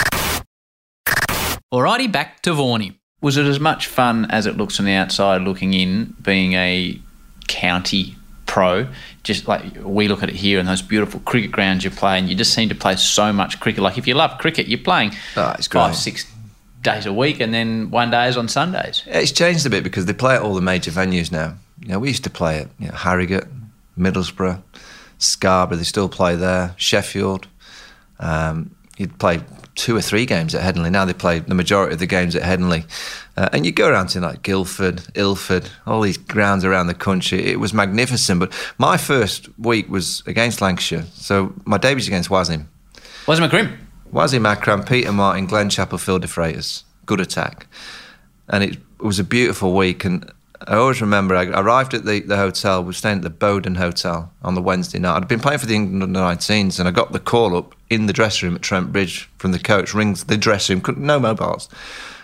[1.73, 2.95] Alrighty, back to Vaughany.
[3.21, 6.99] Was it as much fun as it looks on the outside looking in, being a
[7.47, 8.89] county pro?
[9.23, 12.27] Just like we look at it here in those beautiful cricket grounds you play, and
[12.29, 13.81] you just seem to play so much cricket.
[13.81, 16.29] Like if you love cricket, you're playing Oh, five, six
[16.81, 19.03] days a week, and then one day is on Sundays.
[19.07, 21.55] Yeah, it's changed a bit because they play at all the major venues now.
[21.79, 23.47] You know, we used to play at you know, Harrogate,
[23.97, 24.61] Middlesbrough,
[25.19, 25.77] Scarborough.
[25.77, 26.73] They still play there.
[26.77, 27.47] Sheffield.
[28.19, 29.41] Um, you'd play
[29.75, 30.91] two or three games at Headingley.
[30.91, 32.85] Now they play the majority of the games at Headingley.
[33.35, 37.45] Uh, and you go around to like Guildford, Ilford, all these grounds around the country.
[37.45, 38.39] It was magnificent.
[38.39, 41.05] But my first week was against Lancashire.
[41.13, 42.65] So my debut's against Wasim.
[43.27, 43.77] Wasn't McCrim?
[44.11, 46.83] Wasim Akram, Peter Martin, Glenn Chappell, Phil DeFreitas.
[47.05, 47.67] Good attack.
[48.47, 50.05] And it, was a beautiful week.
[50.05, 50.31] And
[50.67, 53.75] I always remember I arrived at the, the hotel, we were staying at the Bowdon
[53.75, 55.17] Hotel on the Wednesday night.
[55.17, 58.05] I'd been playing for the England under 19s and I got the call up in
[58.05, 61.69] the dressing room at Trent Bridge from the coach, rings the dressing room, no mobiles.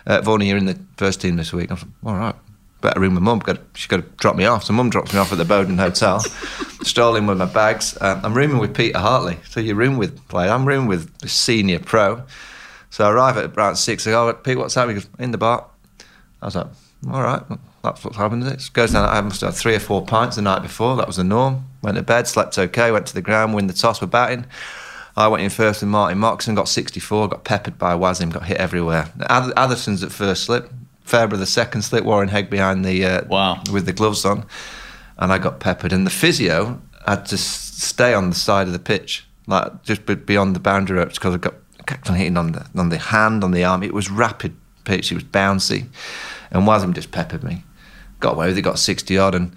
[0.05, 1.69] Uh, Vaughan, you're in the first team this week.
[1.69, 2.35] I was like, all right.
[2.81, 3.41] Better ring my mum.
[3.75, 4.63] She's got to drop me off.
[4.63, 6.19] So mum drops me off at the Bowdon Hotel.
[6.81, 7.97] Stole in with my bags.
[7.99, 9.37] Um, I'm rooming with Peter Hartley.
[9.49, 10.49] So you room with player.
[10.49, 12.23] I'm rooming with the senior pro.
[12.89, 14.07] So I arrive at around six.
[14.07, 14.95] I go, Pete, what's happening?
[14.95, 15.65] He goes, in the bar.
[16.41, 16.67] I was like,
[17.11, 17.43] all right,
[17.83, 18.43] that's what's happened.
[18.47, 19.07] It goes down.
[19.09, 20.95] I must have had three or four pints the night before.
[20.97, 21.65] That was the norm.
[21.81, 22.91] Went to bed, slept okay.
[22.91, 24.45] Went to the ground, win the toss, we're batting.
[25.17, 28.57] I went in first with Martin Moxon, got 64, got peppered by Wasim, got hit
[28.57, 29.09] everywhere.
[29.29, 30.71] Ath- Atherton's at first slip,
[31.03, 33.61] Fairbrother the second slip, Warren Hegg behind the uh, Wow.
[33.71, 34.45] with the gloves on,
[35.17, 35.91] and I got peppered.
[35.91, 40.55] And the physio had to stay on the side of the pitch, like just beyond
[40.55, 41.55] the boundary ropes, because I got
[41.87, 43.81] kept on hitting on the on the hand, on the arm.
[43.83, 44.55] It was rapid
[44.85, 45.87] pitch, it was bouncy,
[46.51, 47.63] and Wasim just peppered me.
[48.19, 49.55] Got away with it, got 60 odd, and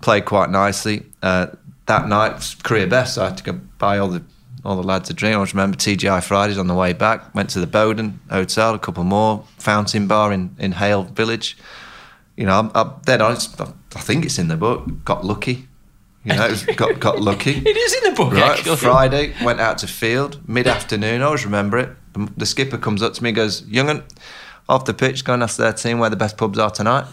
[0.00, 1.06] played quite nicely.
[1.22, 1.46] Uh,
[1.86, 3.14] that night career best.
[3.14, 4.22] So I had to go buy all the
[4.64, 5.32] all the lads a drink.
[5.32, 7.34] I always remember TGI Fridays on the way back.
[7.34, 11.56] Went to the Bowdon Hotel, a couple more, Fountain Bar in, in Hale Village.
[12.36, 13.60] You know, I'm, I'm dead honest.
[13.60, 15.04] I think it's in the book.
[15.04, 15.66] Got lucky.
[16.24, 17.50] You know, it was, got got lucky.
[17.66, 18.76] It is in the book, Right, actually.
[18.76, 21.20] Friday went out to field mid afternoon.
[21.20, 21.88] I always remember it.
[22.12, 24.04] The, the skipper comes up to me, and goes, "Young'un,
[24.68, 27.06] off the pitch, go and ask their team where the best pubs are tonight."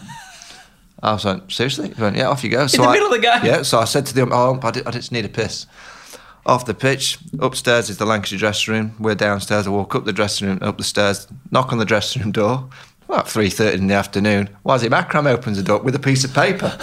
[1.02, 3.12] I was like, "Seriously?" He went, "Yeah, off you go." In the I- middle of
[3.12, 3.40] the game?
[3.44, 3.62] Yeah.
[3.62, 5.66] So I said to them, um, "Oh, I, did, I just need a piss."
[6.46, 8.94] Off the pitch, upstairs is the Lancashire dressing room.
[8.98, 9.66] We're downstairs.
[9.66, 12.68] I walk up the dressing room, up the stairs, knock on the dressing room door.
[13.08, 14.48] About three thirty in the afternoon.
[14.64, 16.78] Wasim Akram opens the door with a piece of paper.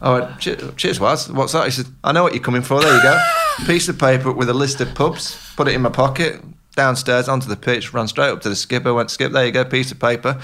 [0.00, 1.30] I went, "Che- cheers, Waz.
[1.30, 1.66] What's that?
[1.66, 2.80] He said, I know what you're coming for.
[2.80, 3.22] There you go.
[3.66, 5.36] Piece of paper with a list of pubs.
[5.56, 6.40] Put it in my pocket.
[6.74, 7.92] Downstairs onto the pitch.
[7.92, 8.94] Ran straight up to the skipper.
[8.94, 9.32] Went, skip.
[9.32, 9.62] There you go.
[9.64, 10.40] Piece of paper.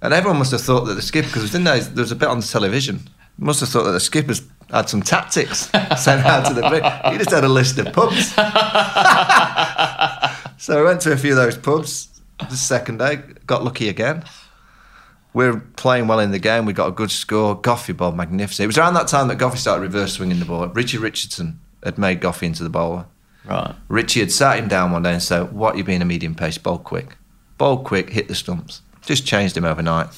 [0.00, 2.28] And everyone must have thought that the skipper, because within days there was a bit
[2.28, 3.00] on the television.
[3.36, 5.58] Must have thought that the skippers had some tactics
[5.96, 7.12] sent out to the pitch.
[7.12, 8.28] He just had a list of pubs.
[10.58, 12.20] so I went to a few of those pubs.
[12.38, 14.24] The second day, got lucky again.
[15.34, 16.64] We were playing well in the game.
[16.64, 17.60] We got a good score.
[17.60, 18.64] Goughy ball, magnificent.
[18.64, 20.66] It was around that time that Goughy started reverse swinging the ball.
[20.68, 23.06] Richie Richardson had made Goughy into the bowler.
[23.44, 23.74] Right.
[23.88, 26.58] Richie had sat him down one day and said, What you being a medium pace,
[26.58, 27.16] bowl quick.
[27.56, 28.82] Bowl quick, hit the stumps.
[29.08, 30.08] Just changed him overnight.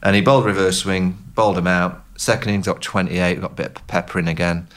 [0.00, 2.04] And he bowled reverse swing, bowled him out.
[2.16, 4.68] Second innings got 28, got a bit of pepper in again.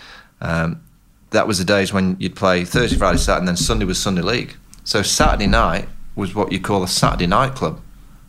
[0.42, 0.82] Um,
[1.30, 4.24] that was the days when you'd play Thursday, Friday, Saturday, and then Sunday was Sunday
[4.24, 4.56] League.
[4.86, 7.80] So Saturday night was what you call a Saturday night club.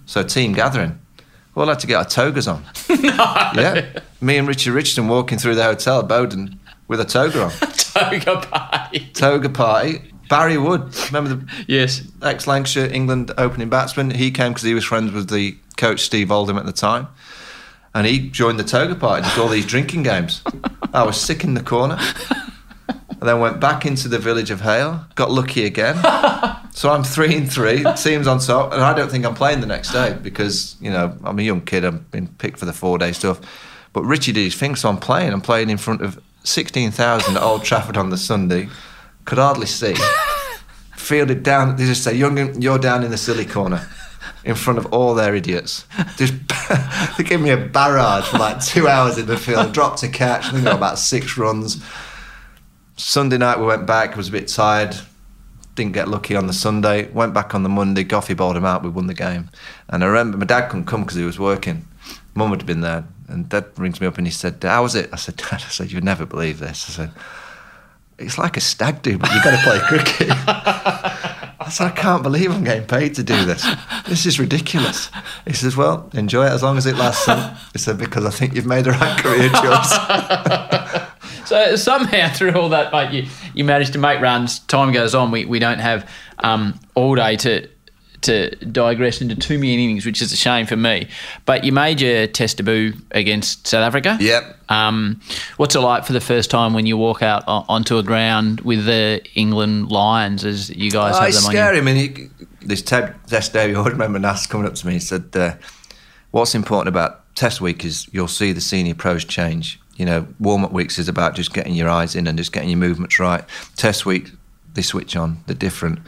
[0.04, 0.98] So team gathering.
[1.54, 2.64] We all had to get our togas on.
[3.00, 4.00] Yeah.
[4.20, 7.50] Me and Richard Richardson walking through the hotel at Bowdon with a toga on.
[7.98, 9.09] Toga party.
[9.14, 10.07] Toga party.
[10.29, 12.03] Barry Wood, remember the Yes.
[12.22, 14.11] ex Lancashire England opening batsman?
[14.11, 17.09] He came because he was friends with the coach Steve Oldham at the time.
[17.95, 20.43] And he joined the toga party, did all these drinking games.
[20.93, 21.99] I was sick in the corner.
[23.20, 25.97] And then went back into the village of Hale, got lucky again.
[26.72, 29.66] So I'm three and three, team's on top, and I don't think I'm playing the
[29.66, 32.97] next day because, you know, I'm a young kid, I've been picked for the four
[32.99, 33.41] day stuff.
[33.93, 35.33] But Richie did his thing, so I'm playing.
[35.33, 38.68] I'm playing in front of 16,000 at Old Trafford on the Sunday.
[39.29, 39.95] Could hardly see.
[40.97, 43.87] Fielded down, they just say, Young, you're down in the silly corner
[44.43, 45.85] in front of all their idiots.
[46.16, 46.33] Just
[47.18, 50.47] they give me a barrage for like two hours in the field, dropped a catch,
[50.47, 51.85] I think got about six runs.
[52.97, 54.97] Sunday night we went back, was a bit tired,
[55.74, 58.83] didn't get lucky on the Sunday, went back on the Monday, Goughy bowled him out,
[58.83, 59.51] we won the game.
[59.91, 61.87] And I remember my dad couldn't come because he was working.
[62.35, 65.11] Mum had been there, and dad rings me up and he said, How was it?
[65.12, 66.89] I said, Dad, I said, You'd never believe this.
[66.89, 67.11] I said,
[68.18, 70.28] It's like a stag do, but you've got to play cricket.
[71.60, 73.66] I said, I can't believe I'm getting paid to do this.
[74.06, 75.10] This is ridiculous.
[75.46, 77.24] He says, Well, enjoy it as long as it lasts.
[77.24, 81.04] son." He said, Because I think you've made the right career choice.
[81.48, 84.58] So somehow through all that, mate, you, you managed to make runs.
[84.58, 85.30] Time goes on.
[85.30, 86.06] We, we don't have
[86.40, 87.66] um, all day to
[88.22, 91.08] to digress into too many innings, which is a shame for me.
[91.46, 94.16] But you made your test debut against South Africa.
[94.20, 94.56] Yep.
[94.70, 95.20] Um,
[95.56, 98.84] what's it like for the first time when you walk out onto a ground with
[98.86, 101.78] the England Lions as you guys Oh, have it's them scary.
[101.78, 102.28] on I mean, he,
[102.66, 105.54] this Ted test day, I remember Nas coming up to me and said, uh,
[106.32, 109.80] "What's important about test week is you'll see the senior pros change.
[109.96, 112.68] You know, warm up weeks is about just getting your eyes in and just getting
[112.68, 113.44] your movements right.
[113.76, 114.30] Test week,
[114.74, 115.42] they switch on.
[115.46, 116.00] They're different.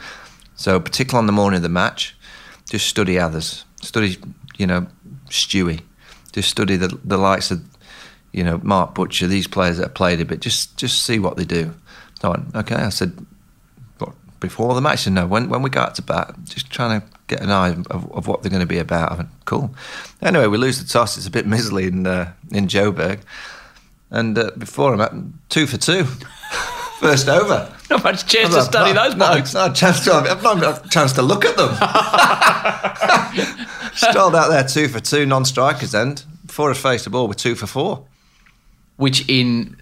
[0.60, 2.14] So, particularly on the morning of the match,
[2.68, 3.64] just study others.
[3.80, 4.18] Study,
[4.58, 4.88] you know,
[5.30, 5.80] Stewie.
[6.32, 7.62] Just study the the likes of,
[8.30, 9.26] you know, Mark Butcher.
[9.26, 10.40] These players that have played a bit.
[10.40, 11.74] Just just see what they do.
[12.20, 12.74] So I went, okay.
[12.74, 13.26] I said,
[14.38, 17.40] before the match, and no, when when we got to bat, just trying to get
[17.40, 19.12] an eye of, of what they're going to be about.
[19.12, 19.74] I went, cool.
[20.20, 21.16] Anyway, we lose the toss.
[21.16, 23.20] It's a bit miserly in uh, in Joburg,
[24.10, 25.14] and uh, before I'm at
[25.48, 26.04] two for two,
[27.00, 27.74] first over.
[27.90, 29.54] Not much chance to study not- those blokes.
[29.54, 30.12] Not a chance to.
[30.12, 31.74] I've not got a chance to look at them.
[33.94, 36.24] Strolled out there two for two, non-strikers end.
[36.46, 38.06] Before I faced the ball with two for four.
[38.96, 39.76] Which in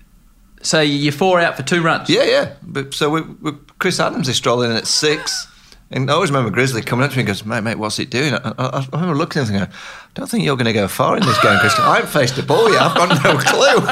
[0.62, 2.08] so you're four out for two runs.
[2.08, 2.54] Yeah, yeah.
[2.62, 5.46] But so we, we, Chris Adams is strolling in at six.
[5.90, 8.10] And I always remember Grizzly coming up to me and goes, mate, mate, what's it
[8.10, 8.34] doing?
[8.34, 10.74] I, I, I remember looking at him and going, I don't think you're going to
[10.74, 11.78] go far in this game, Chris.
[11.78, 12.82] I haven't faced a ball yet.
[12.82, 13.86] I've got no clue.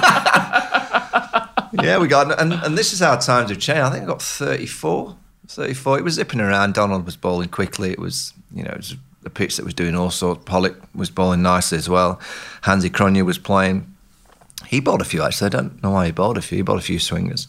[1.83, 3.83] Yeah, we got, and, and this is how times have changed.
[3.83, 5.17] I think I got 34.
[5.49, 5.99] 34.
[5.99, 6.75] It was zipping around.
[6.75, 7.91] Donald was bowling quickly.
[7.91, 10.43] It was, you know, it was a pitch that was doing all sorts.
[10.45, 12.21] Pollock was bowling nicely as well.
[12.63, 13.93] Hansi Cronje was playing.
[14.67, 15.47] He bowled a few actually.
[15.47, 16.57] I don't know why he bowled a few.
[16.57, 17.47] He bowled a few swingers.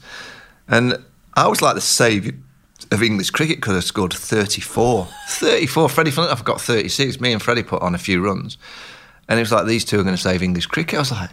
[0.67, 1.03] And
[1.36, 2.36] I was like the saviour
[2.91, 5.07] of English cricket because I scored 34.
[5.30, 5.89] 34.
[5.89, 7.19] Freddie Flintoff got 36.
[7.19, 8.57] Me and Freddie put on a few runs.
[9.30, 10.95] And it was like, these two are going to save English cricket.
[10.95, 11.32] I was like,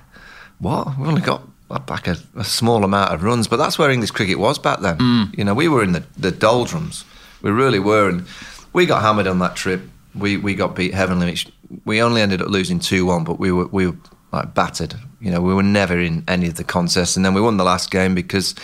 [0.59, 0.99] what?
[0.99, 4.39] We've only got back a, a, small amount of runs, but that's where English cricket
[4.39, 4.99] was back then.
[4.99, 5.39] Mm.
[5.39, 7.05] You know, we were in the, the doldrums.
[7.43, 8.27] We really were, and
[8.73, 9.83] we got hammered on that trip.
[10.15, 11.37] We we got beat heavily.
[11.85, 13.97] We only ended up losing two one, but we were we were
[14.33, 14.95] like battered.
[15.21, 17.65] You know, we were never in any of the contests, and then we won the
[17.65, 18.55] last game because.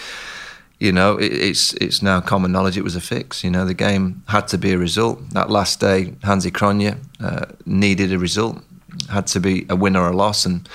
[0.82, 3.44] You know, it, it's it's now common knowledge it was a fix.
[3.44, 5.20] You know, the game had to be a result.
[5.34, 8.62] That last day, Hansi Cronje uh, needed a result,
[9.10, 10.66] had to be a win or a loss, and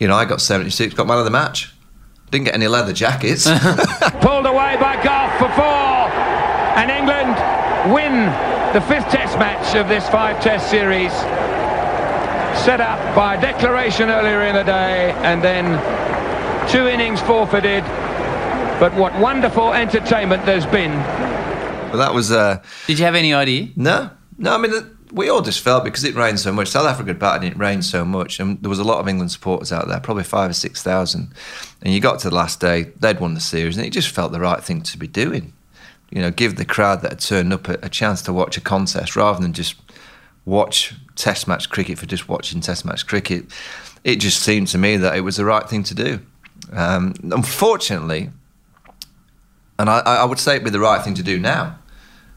[0.00, 1.72] you know, I got 76, got man of the match.
[2.30, 3.44] Didn't get any leather jackets.
[4.20, 6.10] Pulled away by Garth for four.
[6.80, 7.36] And England
[7.92, 8.26] win
[8.72, 11.12] the fifth test match of this five test series.
[12.64, 15.66] Set up by declaration earlier in the day and then
[16.70, 17.84] two innings forfeited.
[18.80, 20.92] But what wonderful entertainment there's been.
[21.90, 22.32] Well, that was.
[22.32, 23.68] Uh, Did you have any idea?
[23.76, 24.10] No.
[24.38, 24.72] No, I mean,
[25.12, 26.68] we all just felt because it rained so much.
[26.68, 29.08] South Africa had batted and it rained so much, and there was a lot of
[29.08, 31.32] England supporters out there, probably five or six thousand.
[31.82, 34.32] And you got to the last day, they'd won the series, and it just felt
[34.32, 35.52] the right thing to be doing.
[36.10, 38.60] You know, give the crowd that had turned up a, a chance to watch a
[38.60, 39.76] contest rather than just
[40.44, 43.44] watch Test match cricket for just watching Test match cricket.
[44.04, 46.20] It just seemed to me that it was the right thing to do.
[46.72, 48.30] Um, unfortunately,
[49.78, 51.78] and I, I would say it'd be the right thing to do now,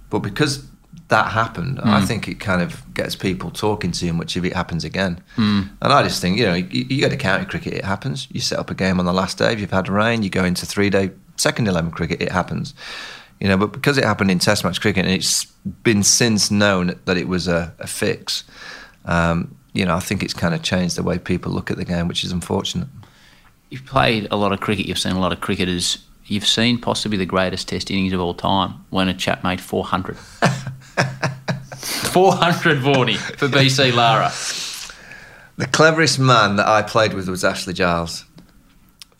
[0.10, 0.66] but because
[1.14, 1.86] that happened, mm.
[1.86, 5.22] I think it kind of gets people talking to you much if it happens again.
[5.36, 5.70] Mm.
[5.80, 8.28] And I just think, you know, you, you, go to county cricket, it happens.
[8.32, 10.43] You set up a game on the last day, if you've had rain, you go
[10.43, 12.74] into three day second 11 cricket, it happens.
[13.39, 15.45] You know, but because it happened in Test match cricket and it's
[15.84, 18.43] been since known that it was a, a fix,
[19.05, 21.86] um, you know, I think it's kind of changed the way people look at the
[21.86, 22.88] game, which is unfortunate.
[23.70, 25.99] You've played a lot of cricket, you've seen a lot of cricketers.
[26.26, 30.18] You've seen possibly the greatest Test innings of all time when a chap made 400.
[31.76, 34.32] 400 Varney for BC Lara.
[35.58, 38.26] The cleverest man that I played with was Ashley Giles.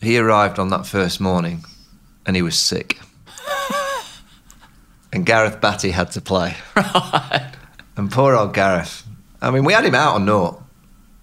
[0.00, 1.64] He arrived on that first morning
[2.26, 2.98] and he was sick.
[5.12, 6.56] and Gareth Batty had to play.
[6.76, 7.52] Right.
[7.96, 9.04] And poor old Gareth.
[9.40, 10.62] I mean, we had him out on naught.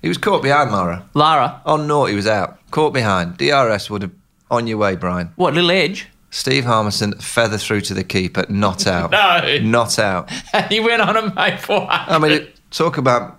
[0.01, 1.05] He was caught behind Lara.
[1.13, 1.61] Lara?
[1.65, 2.57] On naught, he was out.
[2.71, 3.37] Caught behind.
[3.37, 4.11] DRS would have.
[4.49, 5.31] On your way, Brian.
[5.37, 6.09] What, little edge?
[6.31, 9.11] Steve Harmison feather through to the keeper, not out.
[9.11, 9.59] no.
[9.59, 10.31] Not out.
[10.53, 11.91] And he went on and made 400.
[11.91, 13.37] I mean, talk about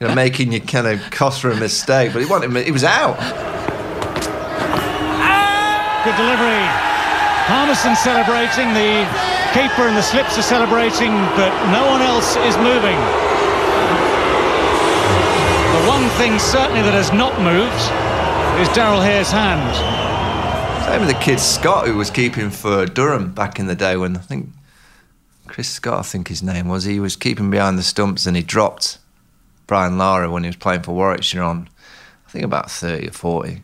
[0.00, 2.84] you know, making your kind of cost for a mistake, but he wanted he was
[2.84, 3.18] out.
[6.04, 6.62] Good delivery.
[7.50, 9.02] Harmison celebrating, the
[9.52, 12.96] keeper and the slips are celebrating, but no one else is moving.
[15.74, 17.82] The one thing certainly that has not moved
[18.62, 19.74] is Darrell Hair's hand.
[20.88, 24.16] Same with the kid Scott, who was keeping for Durham back in the day when
[24.16, 24.48] I think
[25.46, 26.84] Chris Scott, I think his name was.
[26.84, 28.96] He was keeping behind the stumps and he dropped
[29.66, 31.68] Brian Lara when he was playing for Warwickshire on,
[32.26, 33.62] I think about 30 or 40.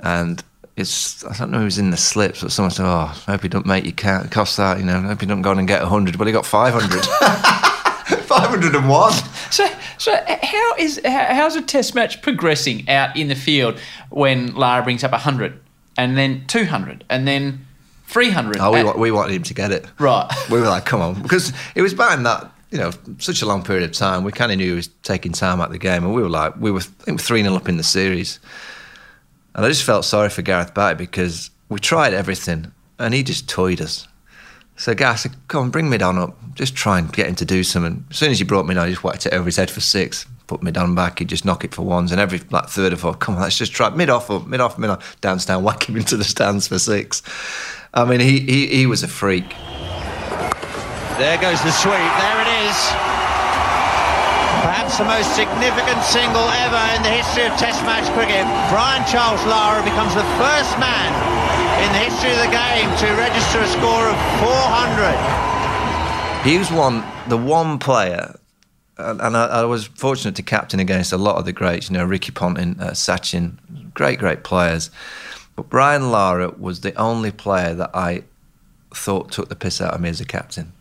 [0.00, 0.44] And
[0.76, 3.42] it's, I don't know who was in the slips, but someone said, Oh, I hope
[3.42, 5.58] he don't make you count, cost that, you know, I hope he don't go on
[5.58, 6.18] and get 100.
[6.18, 7.06] But he got 500.
[8.26, 9.12] 501.
[9.50, 9.66] So,
[9.96, 15.02] so how is how's a test match progressing out in the field when Lara brings
[15.02, 15.58] up 100?
[15.98, 17.66] And then 200 and then
[18.06, 18.56] 300.
[18.60, 19.84] Oh, we, we wanted him to get it.
[19.98, 20.30] Right.
[20.50, 21.20] We were like, come on.
[21.20, 24.24] Because it was back in that, you know, such a long period of time.
[24.24, 26.04] We kind of knew he was taking time out of the game.
[26.04, 28.38] And we were like, we were, I think, 3 0 up in the series.
[29.54, 33.48] And I just felt sorry for Gareth Batty because we tried everything and he just
[33.48, 34.06] toyed us.
[34.76, 36.36] So Gareth said, come on, bring me down up.
[36.54, 38.06] Just try and get him to do something.
[38.10, 39.80] As soon as he brought me down, I just whacked it over his head for
[39.80, 42.92] six put me down back, he'd just knock it for ones, and every like third
[42.92, 45.44] or fourth, come on, let's just try mid off, or mid off, mid off, dance
[45.44, 47.22] down, whack him into the stands for six.
[47.94, 49.48] I mean, he, he, he was a freak.
[51.20, 52.78] There goes the sweep, there it is.
[54.64, 58.42] Perhaps the most significant single ever in the history of Test match cricket.
[58.72, 61.12] Brian Charles Lara becomes the first man
[61.84, 65.14] in the history of the game to register a score of 400.
[66.42, 68.34] He was one, the one player
[68.98, 72.04] and I, I, was fortunate to captain against a lot of the greats, you know,
[72.04, 73.58] Ricky Ponting, uh, Sachin,
[73.94, 74.90] great, great players.
[75.54, 78.24] But Brian Lara was the only player that I
[78.94, 80.72] thought took the piss out of me as a captain.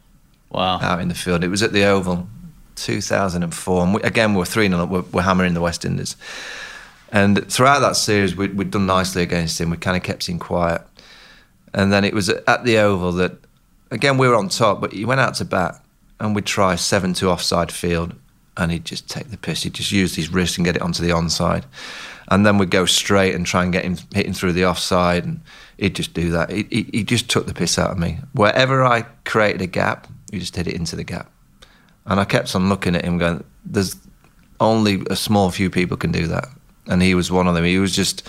[0.50, 0.80] Wow.
[0.80, 1.44] Out in the field.
[1.44, 2.28] It was at the Oval,
[2.76, 3.84] 2004.
[3.84, 6.16] And we, again, we were 3 0, we're, we're, hammering the West Indies.
[7.12, 9.70] And throughout that series, we, we'd done nicely against him.
[9.70, 10.82] We kind of kept him quiet.
[11.74, 13.34] And then it was at the Oval that,
[13.92, 15.82] again, we were on top, but he went out to bat
[16.20, 18.16] and we'd try seven to offside field,
[18.56, 19.64] and he'd just take the piss.
[19.64, 21.64] He'd just use his wrist and get it onto the onside,
[22.28, 25.42] and then we'd go straight and try and get him hitting through the offside, and
[25.78, 26.52] he'd just do that.
[26.52, 28.20] He, he, he just took the piss out of me.
[28.34, 31.32] Wherever I created a gap, he just hit it into the gap,
[32.06, 33.96] and I kept on looking at him, going, "There's
[34.60, 36.48] only a small few people can do that,"
[36.88, 37.64] and he was one of them.
[37.64, 38.28] He was just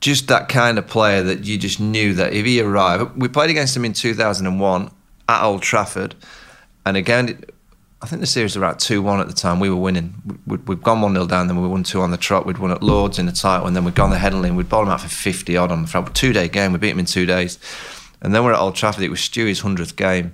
[0.00, 3.50] just that kind of player that you just knew that if he arrived, we played
[3.50, 4.90] against him in 2001
[5.28, 6.14] at Old Trafford,
[6.84, 7.44] and again,
[8.00, 9.58] I think the series was about 2 1 at the time.
[9.58, 10.14] We were winning.
[10.46, 12.46] We'd, we'd gone 1 0 down, then we won 2 on the trot.
[12.46, 14.68] We'd won at Lords in the title, and then we'd gone the Headingley and we'd
[14.68, 16.14] bowled him out for 50 odd on the front.
[16.14, 17.58] Two day game, we beat him in two days.
[18.22, 19.04] And then we're at Old Trafford.
[19.04, 20.32] It was Stewie's 100th game,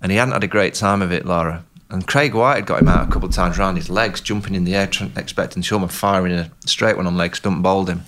[0.00, 1.64] and he hadn't had a great time of it, Lara.
[1.88, 4.54] And Craig White had got him out a couple of times around his legs, jumping
[4.54, 8.02] in the air, expecting Shulman firing a straight one on leg stump bowled him.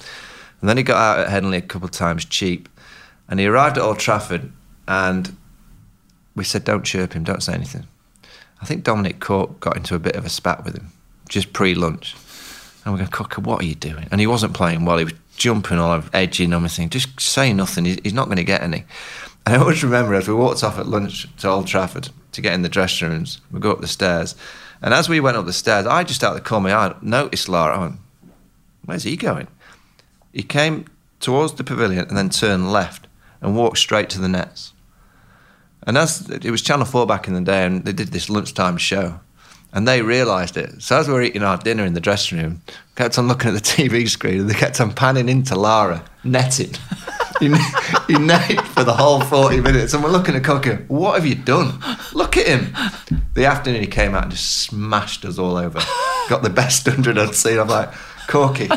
[0.60, 2.68] And then he got out at Headingley a couple of times cheap.
[3.28, 4.50] And he arrived at Old Trafford,
[4.88, 5.36] and
[6.34, 7.86] we said, Don't chirp him, don't say anything.
[8.60, 10.92] I think Dominic Cork got into a bit of a spat with him
[11.28, 12.14] just pre lunch.
[12.84, 14.08] And we're going, Cocker, what are you doing?
[14.10, 14.98] And he wasn't playing well.
[14.98, 17.86] He was jumping all over, edging on me, saying, just say nothing.
[17.86, 18.84] He's not going to get any.
[19.46, 22.52] And I always remember as we walked off at lunch to Old Trafford to get
[22.52, 24.34] in the dressing rooms, we go up the stairs.
[24.82, 26.94] And as we went up the stairs, I just out the corner of my eye
[27.00, 27.76] noticed Lara.
[27.76, 27.96] I went,
[28.84, 29.48] Where's he going?
[30.32, 30.84] He came
[31.20, 33.06] towards the pavilion and then turned left
[33.40, 34.73] and walked straight to the nets.
[35.86, 38.78] And as it was Channel 4 back in the day, and they did this lunchtime
[38.78, 39.20] show,
[39.72, 40.80] and they realised it.
[40.80, 42.62] So as we were eating our dinner in the dressing room,
[42.96, 46.72] kept on looking at the TV screen, and they kept on panning into Lara, netting.
[47.40, 51.34] he, netted for the whole 40 minutes, and we're looking at Cocker, what have you
[51.34, 51.78] done?
[52.14, 52.72] Look at him.
[53.34, 55.80] The afternoon he came out and just smashed us all over.
[56.28, 57.58] Got the best 100 I'd seen.
[57.58, 57.92] I'm like,
[58.28, 58.68] Corky,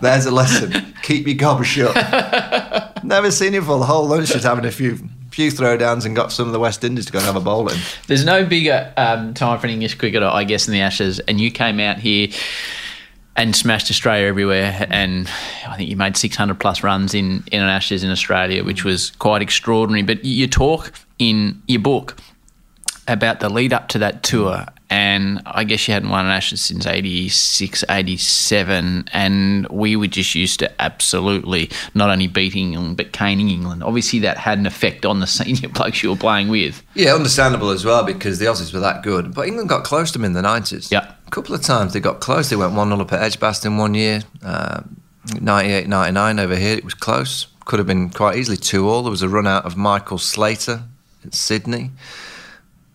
[0.00, 0.94] there's a lesson.
[1.02, 1.94] Keep your gob shut.
[3.04, 4.98] Never seen him for the whole lunch just having a few
[5.32, 7.68] few throwdowns and got some of the West Indies to go and have a bowl
[7.68, 7.78] in.
[8.06, 11.20] There's no bigger um, time for an English cricketer, I guess, in the Ashes.
[11.20, 12.28] And you came out here
[13.34, 14.86] and smashed Australia everywhere.
[14.90, 15.28] And
[15.66, 19.10] I think you made 600 plus runs in, in an Ashes in Australia, which was
[19.12, 20.02] quite extraordinary.
[20.02, 22.16] But you talk in your book
[23.08, 26.60] about the lead up to that tour and I guess you hadn't won an Ashes
[26.60, 33.10] since 86, 87, and we were just used to absolutely not only beating England but
[33.12, 33.82] caning England.
[33.82, 36.82] Obviously, that had an effect on the senior blokes you were playing with.
[36.92, 39.34] Yeah, understandable as well because the Aussies were that good.
[39.34, 40.90] But England got close to them in the 90s.
[40.90, 41.14] Yeah.
[41.26, 42.50] A couple of times they got close.
[42.50, 44.82] They went 1 0 up at Edgbaston one year, uh,
[45.40, 46.76] 98 99 over here.
[46.76, 47.46] It was close.
[47.64, 49.04] Could have been quite easily 2 all.
[49.04, 50.82] There was a run out of Michael Slater
[51.24, 51.92] at Sydney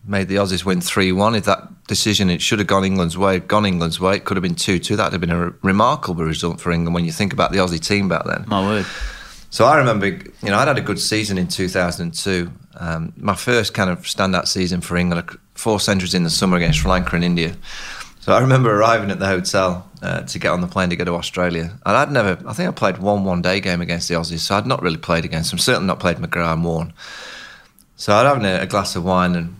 [0.08, 1.34] made the Aussies win 3 1.
[1.34, 4.42] If that decision, it should have gone England's way, gone England's way, it could have
[4.42, 4.96] been 2 2.
[4.96, 7.84] That would have been a remarkable result for England when you think about the Aussie
[7.84, 8.44] team back then.
[8.46, 8.86] My word.
[9.50, 12.50] So I remember, you know, I'd had a good season in 2002.
[12.76, 16.80] Um, my first kind of standout season for England, four centuries in the summer against
[16.80, 17.56] Sri Lanka and India.
[18.20, 21.04] So I remember arriving at the hotel uh, to get on the plane to go
[21.04, 21.72] to Australia.
[21.86, 24.40] And I'd never, I think I played one one day game against the Aussies.
[24.40, 26.92] So I'd not really played against them, certainly not played McGrath and Warne.
[27.96, 29.56] So I'd having a, a glass of wine and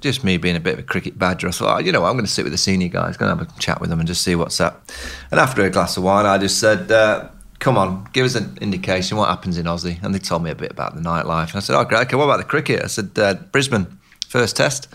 [0.00, 2.08] just me being a bit of a cricket badger, I thought, oh, you know what,
[2.08, 4.00] I'm going to sit with the senior guys, going to have a chat with them
[4.00, 4.90] and just see what's up.
[5.30, 7.28] And after a glass of wine, I just said, uh,
[7.58, 10.02] come on, give us an indication what happens in Aussie.
[10.02, 11.48] And they told me a bit about the nightlife.
[11.48, 12.82] And I said, oh, great, okay, what about the cricket?
[12.82, 13.86] I said, uh, Brisbane,
[14.28, 14.88] first test.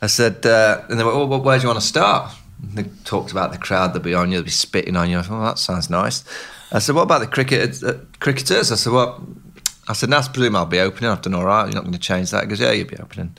[0.00, 2.32] I said, uh, and they went, well, where do you want to start?
[2.62, 5.18] And they talked about the crowd, that'll be on you, they'll be spitting on you.
[5.18, 6.24] I thought, oh, that sounds nice.
[6.70, 8.72] I said, what about the cricket, uh, cricketers?
[8.72, 9.26] I said, well,
[9.88, 11.10] I said, that's presume I'll be opening.
[11.10, 11.64] I've done all right.
[11.64, 12.44] You're not going to change that.
[12.44, 13.36] He goes, yeah, you'll be opening.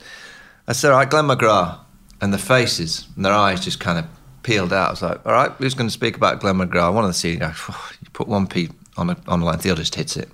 [0.66, 1.78] I said, all right, Glenn McGrath.
[2.20, 4.06] And the faces and their eyes just kind of
[4.42, 4.88] peeled out.
[4.88, 6.94] I was like, all right, who's going to speak about Glenn McGrath?
[6.94, 7.56] One of the senior guys,
[8.00, 10.30] you put one P on a, on the other just hits it.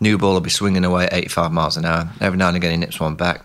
[0.00, 2.10] New ball will be swinging away at 85 miles an hour.
[2.20, 3.44] Every now and again, he nips one back.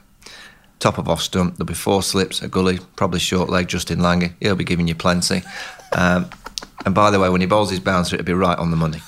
[0.79, 4.33] Top of off stump, there'll be four slips, a gully, probably short leg, Justin Langer.
[4.39, 5.41] He'll be giving you plenty.
[5.93, 6.29] Um,
[6.85, 8.99] and by the way, when he bowls his bouncer, it'll be right on the money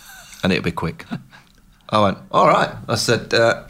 [0.44, 1.06] and it'll be quick.
[1.90, 2.72] I went, all right.
[2.88, 3.68] I said, uh,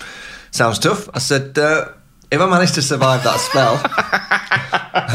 [0.51, 1.09] sounds tough.
[1.13, 1.89] I said, uh,
[2.32, 3.82] if I manage to survive that spell,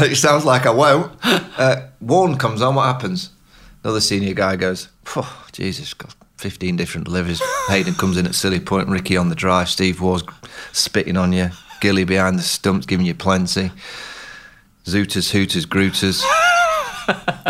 [0.11, 1.11] it sounds like I won't.
[1.23, 3.29] Uh, Warne comes on, what happens?
[3.83, 7.41] Another senior guy goes, oh, Jesus, got 15 different delivers.
[7.67, 10.23] Hayden comes in at silly point, Ricky on the drive, Steve Waugh's
[10.71, 11.49] spitting on you,
[11.81, 13.71] Gilly behind the stumps giving you plenty.
[14.85, 16.23] Zooters, Hooters, Grooters,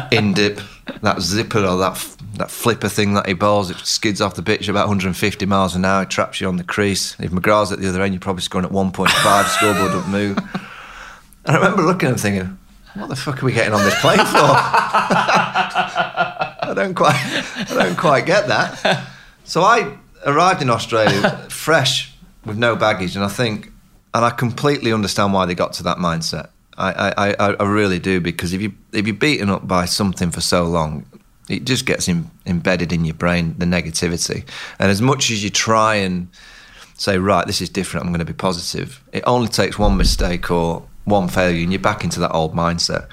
[0.11, 0.59] in dip,
[1.01, 4.67] that zipper or that that flipper thing that he bowls, it skids off the pitch
[4.67, 7.15] about 150 miles an hour, traps you on the crease.
[7.19, 10.37] If McGrath's at the other end, you're probably scoring at 1.5, scoreboard don't move.
[11.45, 12.57] And I remember looking at him thinking,
[12.95, 14.23] what the fuck are we getting on this plane for?
[16.63, 19.07] I don't quite, I don't quite get that.
[19.43, 22.13] So I arrived in Australia fresh
[22.45, 23.71] with no baggage, and I think,
[24.13, 26.49] and I completely understand why they got to that mindset.
[26.77, 30.41] I, I, I really do because if you if you're beaten up by something for
[30.41, 31.05] so long,
[31.49, 34.47] it just gets in, embedded in your brain the negativity.
[34.79, 36.29] And as much as you try and
[36.95, 40.49] say, right, this is different, I'm going to be positive, it only takes one mistake
[40.51, 43.09] or one failure, and you're back into that old mindset.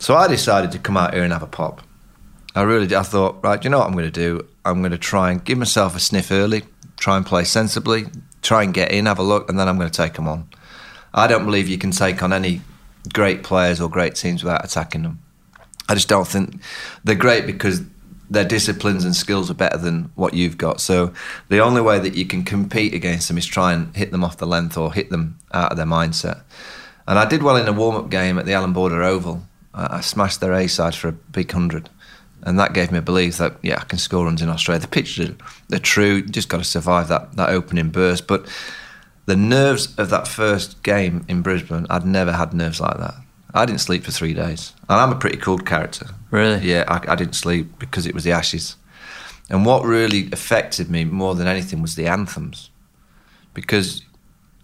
[0.00, 1.82] So I decided to come out here and have a pop.
[2.54, 2.98] I really did.
[2.98, 4.46] I thought, right, you know what I'm going to do?
[4.64, 6.64] I'm going to try and give myself a sniff early,
[6.96, 8.06] try and play sensibly,
[8.42, 10.48] try and get in, have a look, and then I'm going to take them on.
[11.14, 12.60] I don't believe you can take on any
[13.12, 15.20] great players or great teams without attacking them.
[15.88, 16.60] I just don't think
[17.04, 17.82] they're great because
[18.30, 20.80] their disciplines and skills are better than what you've got.
[20.80, 21.12] So
[21.48, 24.36] the only way that you can compete against them is try and hit them off
[24.36, 26.42] the length or hit them out of their mindset.
[27.06, 29.44] And I did well in a warm up game at the Allan Border Oval.
[29.72, 31.88] I smashed their A side for a big hundred.
[32.42, 34.80] And that gave me a belief that, yeah, I can score runs in Australia.
[34.80, 35.30] The pitches
[35.72, 38.26] are true, just got to survive that, that opening burst.
[38.26, 38.46] But
[39.28, 43.14] the nerves of that first game in Brisbane, I'd never had nerves like that.
[43.52, 44.72] I didn't sleep for three days.
[44.88, 46.06] And I'm a pretty cool character.
[46.30, 46.66] Really?
[46.66, 48.76] Yeah, I, I didn't sleep because it was the Ashes.
[49.50, 52.70] And what really affected me more than anything was the anthems.
[53.52, 54.00] Because,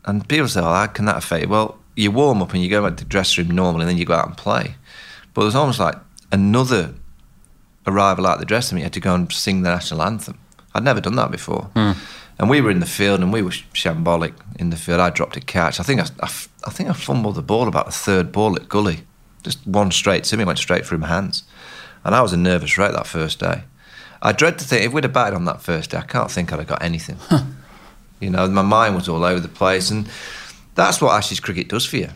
[0.07, 1.51] and people say, well, how can that affect you?
[1.51, 3.99] Well, you warm up and you go back to the dressing room normally and then
[3.99, 4.77] you go out and play.
[5.35, 5.97] But it was almost like
[6.33, 6.95] another
[7.87, 8.81] arrival at the dressing room.
[8.81, 10.39] You had to go and sing the national anthem.
[10.75, 11.71] I'd never done that before.
[11.77, 11.99] Mm.
[12.39, 15.01] And we were in the field and we were shambolic in the field.
[15.01, 15.78] I dropped a catch.
[15.78, 16.30] I think I, I,
[16.66, 19.01] I think I fumbled the ball about the third ball at Gully.
[19.43, 21.45] Just one straight to me, went straight through my hands.
[22.05, 23.64] And I was a nervous wreck that first day.
[24.20, 26.53] I dread to think if we'd have batted on that first day, I can't think
[26.53, 27.18] I'd have got anything.
[28.20, 29.91] you know, my mind was all over the place.
[29.91, 30.09] And
[30.74, 32.09] that's what Ashes cricket does for you.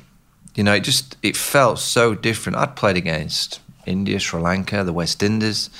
[0.55, 2.57] You know, it just it felt so different.
[2.59, 5.71] I'd played against India, Sri Lanka, the West Indies,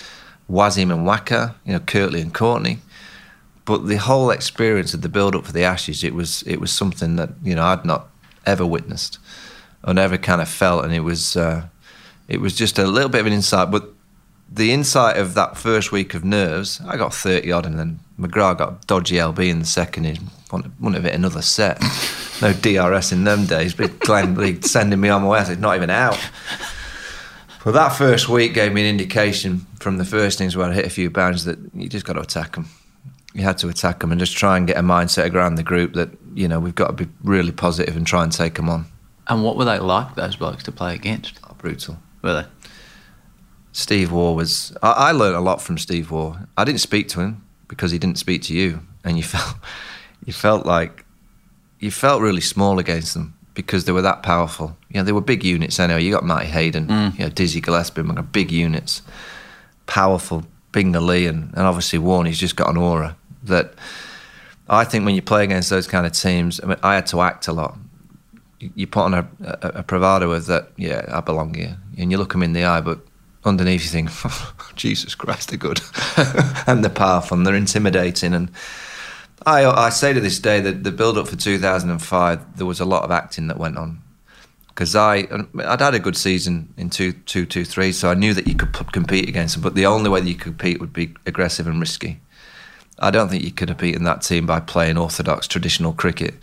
[0.49, 2.79] Wasim and Waqar, you know, Curtly and Courtney.
[3.69, 6.73] But the whole experience of the build up for the Ashes, it was it was
[6.73, 8.09] something that you know I'd not
[8.47, 9.19] ever witnessed
[9.85, 11.67] or never kind of felt, and it was uh,
[12.29, 13.71] it was just a little bit of an insight.
[13.71, 13.91] But
[14.51, 18.57] the insight of that first week of nerves, I got thirty odd, and then McGrath
[18.57, 20.05] got dodgy LB in the second.
[20.05, 20.19] He
[20.51, 21.79] wanted, wanted it another set.
[22.41, 25.41] no DRS in them days, but Glenn sending me on my way.
[25.41, 26.19] I said, not even out.
[27.65, 30.87] But that first week gave me an indication from the first innings where I hit
[30.87, 32.67] a few bounds that you just got to attack them.
[33.39, 35.95] You had to attack them and just try and get a mindset around the group
[35.95, 38.87] that you know we've got to be really positive and try and take them on.
[39.29, 41.39] And what were they like, those blokes, to play against?
[41.49, 41.99] Oh, brutal.
[42.23, 42.49] Were they?
[43.73, 44.77] Steve Waugh was.
[44.83, 46.37] I, I learned a lot from Steve Waugh.
[46.57, 49.55] I didn't speak to him because he didn't speak to you, and you felt
[50.25, 51.05] you felt like
[51.79, 54.77] you felt really small against them because they were that powerful.
[54.91, 56.03] You know, they were big units anyway.
[56.03, 57.13] You got Matty Hayden, Mm.
[57.19, 59.03] you know, Dizzy Gillespie, big units,
[59.87, 63.17] powerful, Binga Lee, and, and obviously Warren, he's just got an aura
[63.49, 63.75] that
[64.69, 67.21] I think when you play against those kind of teams, I, mean, I had to
[67.21, 67.77] act a lot.
[68.61, 71.79] You, put on a, a, a bravado of that, yeah, I belong here.
[71.97, 73.01] And you look them in the eye, but
[73.45, 75.81] underneath you think, oh, Jesus Christ, they're good.
[76.67, 78.35] and they're powerful and they're intimidating.
[78.35, 78.51] And
[79.47, 82.85] I, I say to this day that the build up for 2005, there was a
[82.85, 84.03] lot of acting that went on.
[84.69, 85.27] Because I,
[85.59, 88.55] I'd had a good season in 2 2 2 3, so I knew that you
[88.55, 89.63] could p- compete against them.
[89.63, 92.21] But the only way that you could compete would be aggressive and risky.
[93.01, 96.35] I don't think you could have beaten that team by playing orthodox traditional cricket.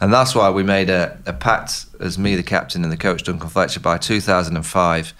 [0.00, 3.24] And that's why we made a, a pact as me, the captain, and the coach,
[3.24, 5.14] Duncan Fletcher, by 2005.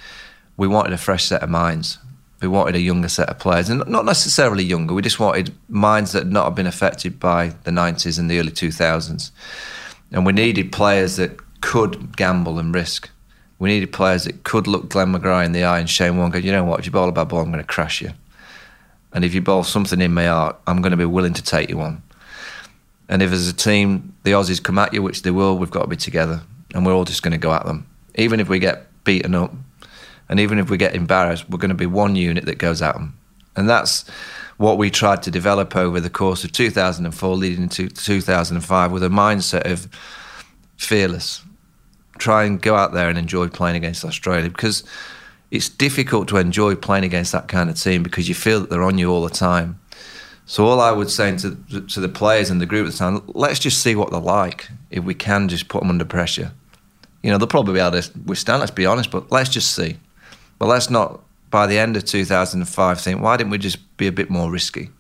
[0.57, 1.99] We wanted a fresh set of minds.
[2.41, 4.95] We wanted a younger set of players, and not necessarily younger.
[4.95, 8.53] We just wanted minds that had not been affected by the 90s and the early
[8.53, 9.31] 2000s.
[10.13, 13.11] And we needed players that could gamble and risk.
[13.59, 16.39] We needed players that could look Glenn McGrath in the eye and Shane Warne go,
[16.39, 18.13] you know what, if you bowl a bad ball, I'm going to crash you.
[19.13, 21.71] And if you bowl something in my art, I'm going to be willing to take
[21.71, 22.03] you on.
[23.09, 25.83] And if as a team the Aussies come at you, which they will, we've got
[25.83, 26.43] to be together.
[26.75, 27.87] And we're all just going to go at them.
[28.17, 29.53] Even if we get beaten up,
[30.29, 32.95] and even if we get embarrassed, we're going to be one unit that goes at
[32.95, 33.19] them.
[33.57, 34.09] And that's
[34.59, 39.09] what we tried to develop over the course of 2004 leading into 2005 with a
[39.09, 39.89] mindset of
[40.77, 41.43] fearless.
[42.19, 44.85] Try and go out there and enjoy playing against Australia because
[45.51, 48.83] it's difficult to enjoy playing against that kind of team because you feel that they're
[48.83, 49.81] on you all the time.
[50.45, 53.23] So all I would say to, to the players and the group at the time,
[53.29, 56.53] let's just see what they're like if we can just put them under pressure.
[57.23, 59.99] You know, they'll probably be able to withstand, let's be honest, but let's just see.
[60.59, 61.21] But let's not,
[61.51, 64.91] by the end of 2005, think, why didn't we just be a bit more risky?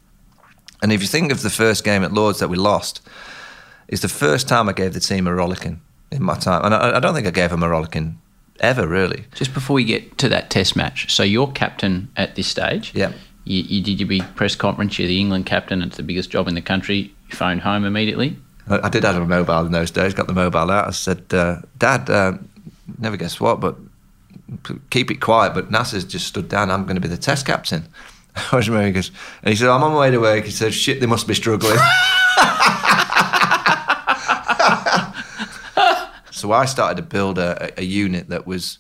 [0.83, 3.01] And if you think of the first game at Lords that we lost,
[3.89, 5.81] it's the first time I gave the team a rollicking
[6.11, 6.65] in my time.
[6.65, 8.21] And I, I don't think I gave them a rollicking
[8.61, 9.25] ever, really.
[9.35, 12.93] Just before we get to that test match, so you're captain at this stage.
[12.95, 13.13] Yeah.
[13.45, 16.49] You, you did your big press conference, you're the England captain, it's the biggest job
[16.49, 17.13] in the country.
[17.31, 18.37] You phoned home immediately.
[18.69, 20.87] I, I did have a mobile in those days, got the mobile out.
[20.87, 22.35] I said, uh, Dad, uh,
[22.99, 23.77] never guess what, but
[24.91, 25.55] keep it quiet.
[25.55, 26.71] But Nasser's just stood down.
[26.71, 27.89] I'm going to be the test captain.
[28.53, 29.11] I was remember he goes,
[29.43, 30.45] and he said, I'm on my way to work.
[30.45, 31.79] He said, shit, they must be struggling.
[36.39, 38.79] so I started to build a, a unit that was,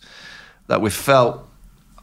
[0.68, 1.48] that we felt,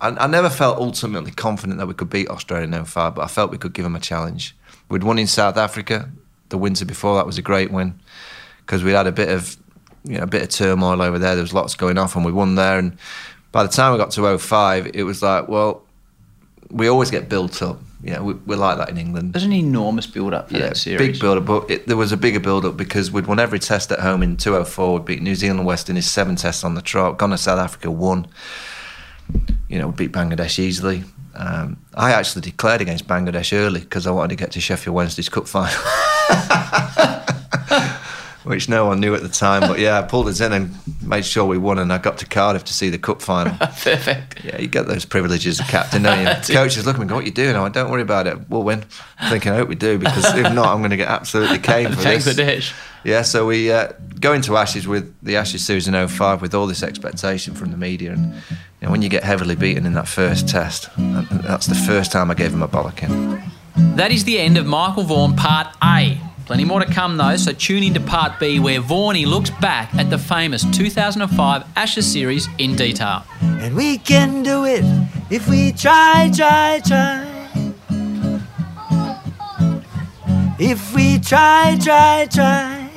[0.02, 3.28] I, I never felt ultimately confident that we could beat Australia in 05, but I
[3.28, 4.56] felt we could give them a challenge.
[4.90, 6.12] We'd won in South Africa
[6.50, 7.16] the winter before.
[7.16, 8.00] That was a great win
[8.60, 9.58] because we'd had a bit of
[10.04, 11.36] you know a bit of turmoil over there.
[11.36, 12.78] There was lots going off, and we won there.
[12.78, 12.98] And
[13.52, 15.84] by the time we got to 05, it was like, well,
[16.70, 17.80] we always get built up.
[18.14, 19.34] Know, we, we're like that in England.
[19.34, 21.00] There's an enormous build up for Yeah, that series.
[21.14, 23.58] big build up, but it, there was a bigger build up because we'd won every
[23.60, 24.94] test at home in 204.
[24.94, 27.18] We'd beat New Zealand West Indies seven tests on the trot.
[27.18, 28.28] Gone to South Africa, won.
[29.68, 31.04] You know, we beat Bangladesh easily.
[31.34, 35.28] Um, I actually declared against Bangladesh early because I wanted to get to Sheffield Wednesday's
[35.28, 35.74] cup final.
[38.46, 40.72] Which no one knew at the time, but yeah, I pulled us in and
[41.02, 43.58] made sure we won, and I got to Cardiff to see the cup final.
[43.60, 44.46] Perfect.
[44.46, 46.54] Yeah, you get those privileges as captain, don't you?
[46.56, 47.56] Coaches look at me and go, What are you doing?
[47.56, 48.48] I went, Don't worry about it.
[48.50, 48.86] We'll win.
[49.18, 51.96] I'm thinking, I hope we do, because if not, I'm going to get absolutely caned
[51.96, 52.28] for this.
[52.28, 52.74] Bangladesh.
[53.04, 56.68] Yeah, so we uh, go into Ashes with the Ashes series in 05 with all
[56.68, 58.14] this expectation from the media.
[58.14, 62.12] And you know, when you get heavily beaten in that first test, that's the first
[62.12, 63.44] time I gave him a bollocking.
[63.96, 66.20] That is the end of Michael Vaughan Part A.
[66.46, 70.12] Plenty more to come though, so tune into Part B where Vaughany looks back at
[70.12, 73.24] the famous 2005 Ashes series in detail.
[73.42, 74.84] And we can do it
[75.32, 77.32] if we try, try, try.
[80.60, 82.90] If we try, try, try.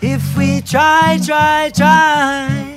[0.00, 2.67] If we try, try, try.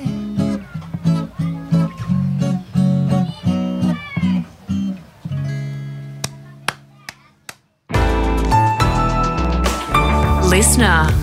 [10.62, 11.21] Listener.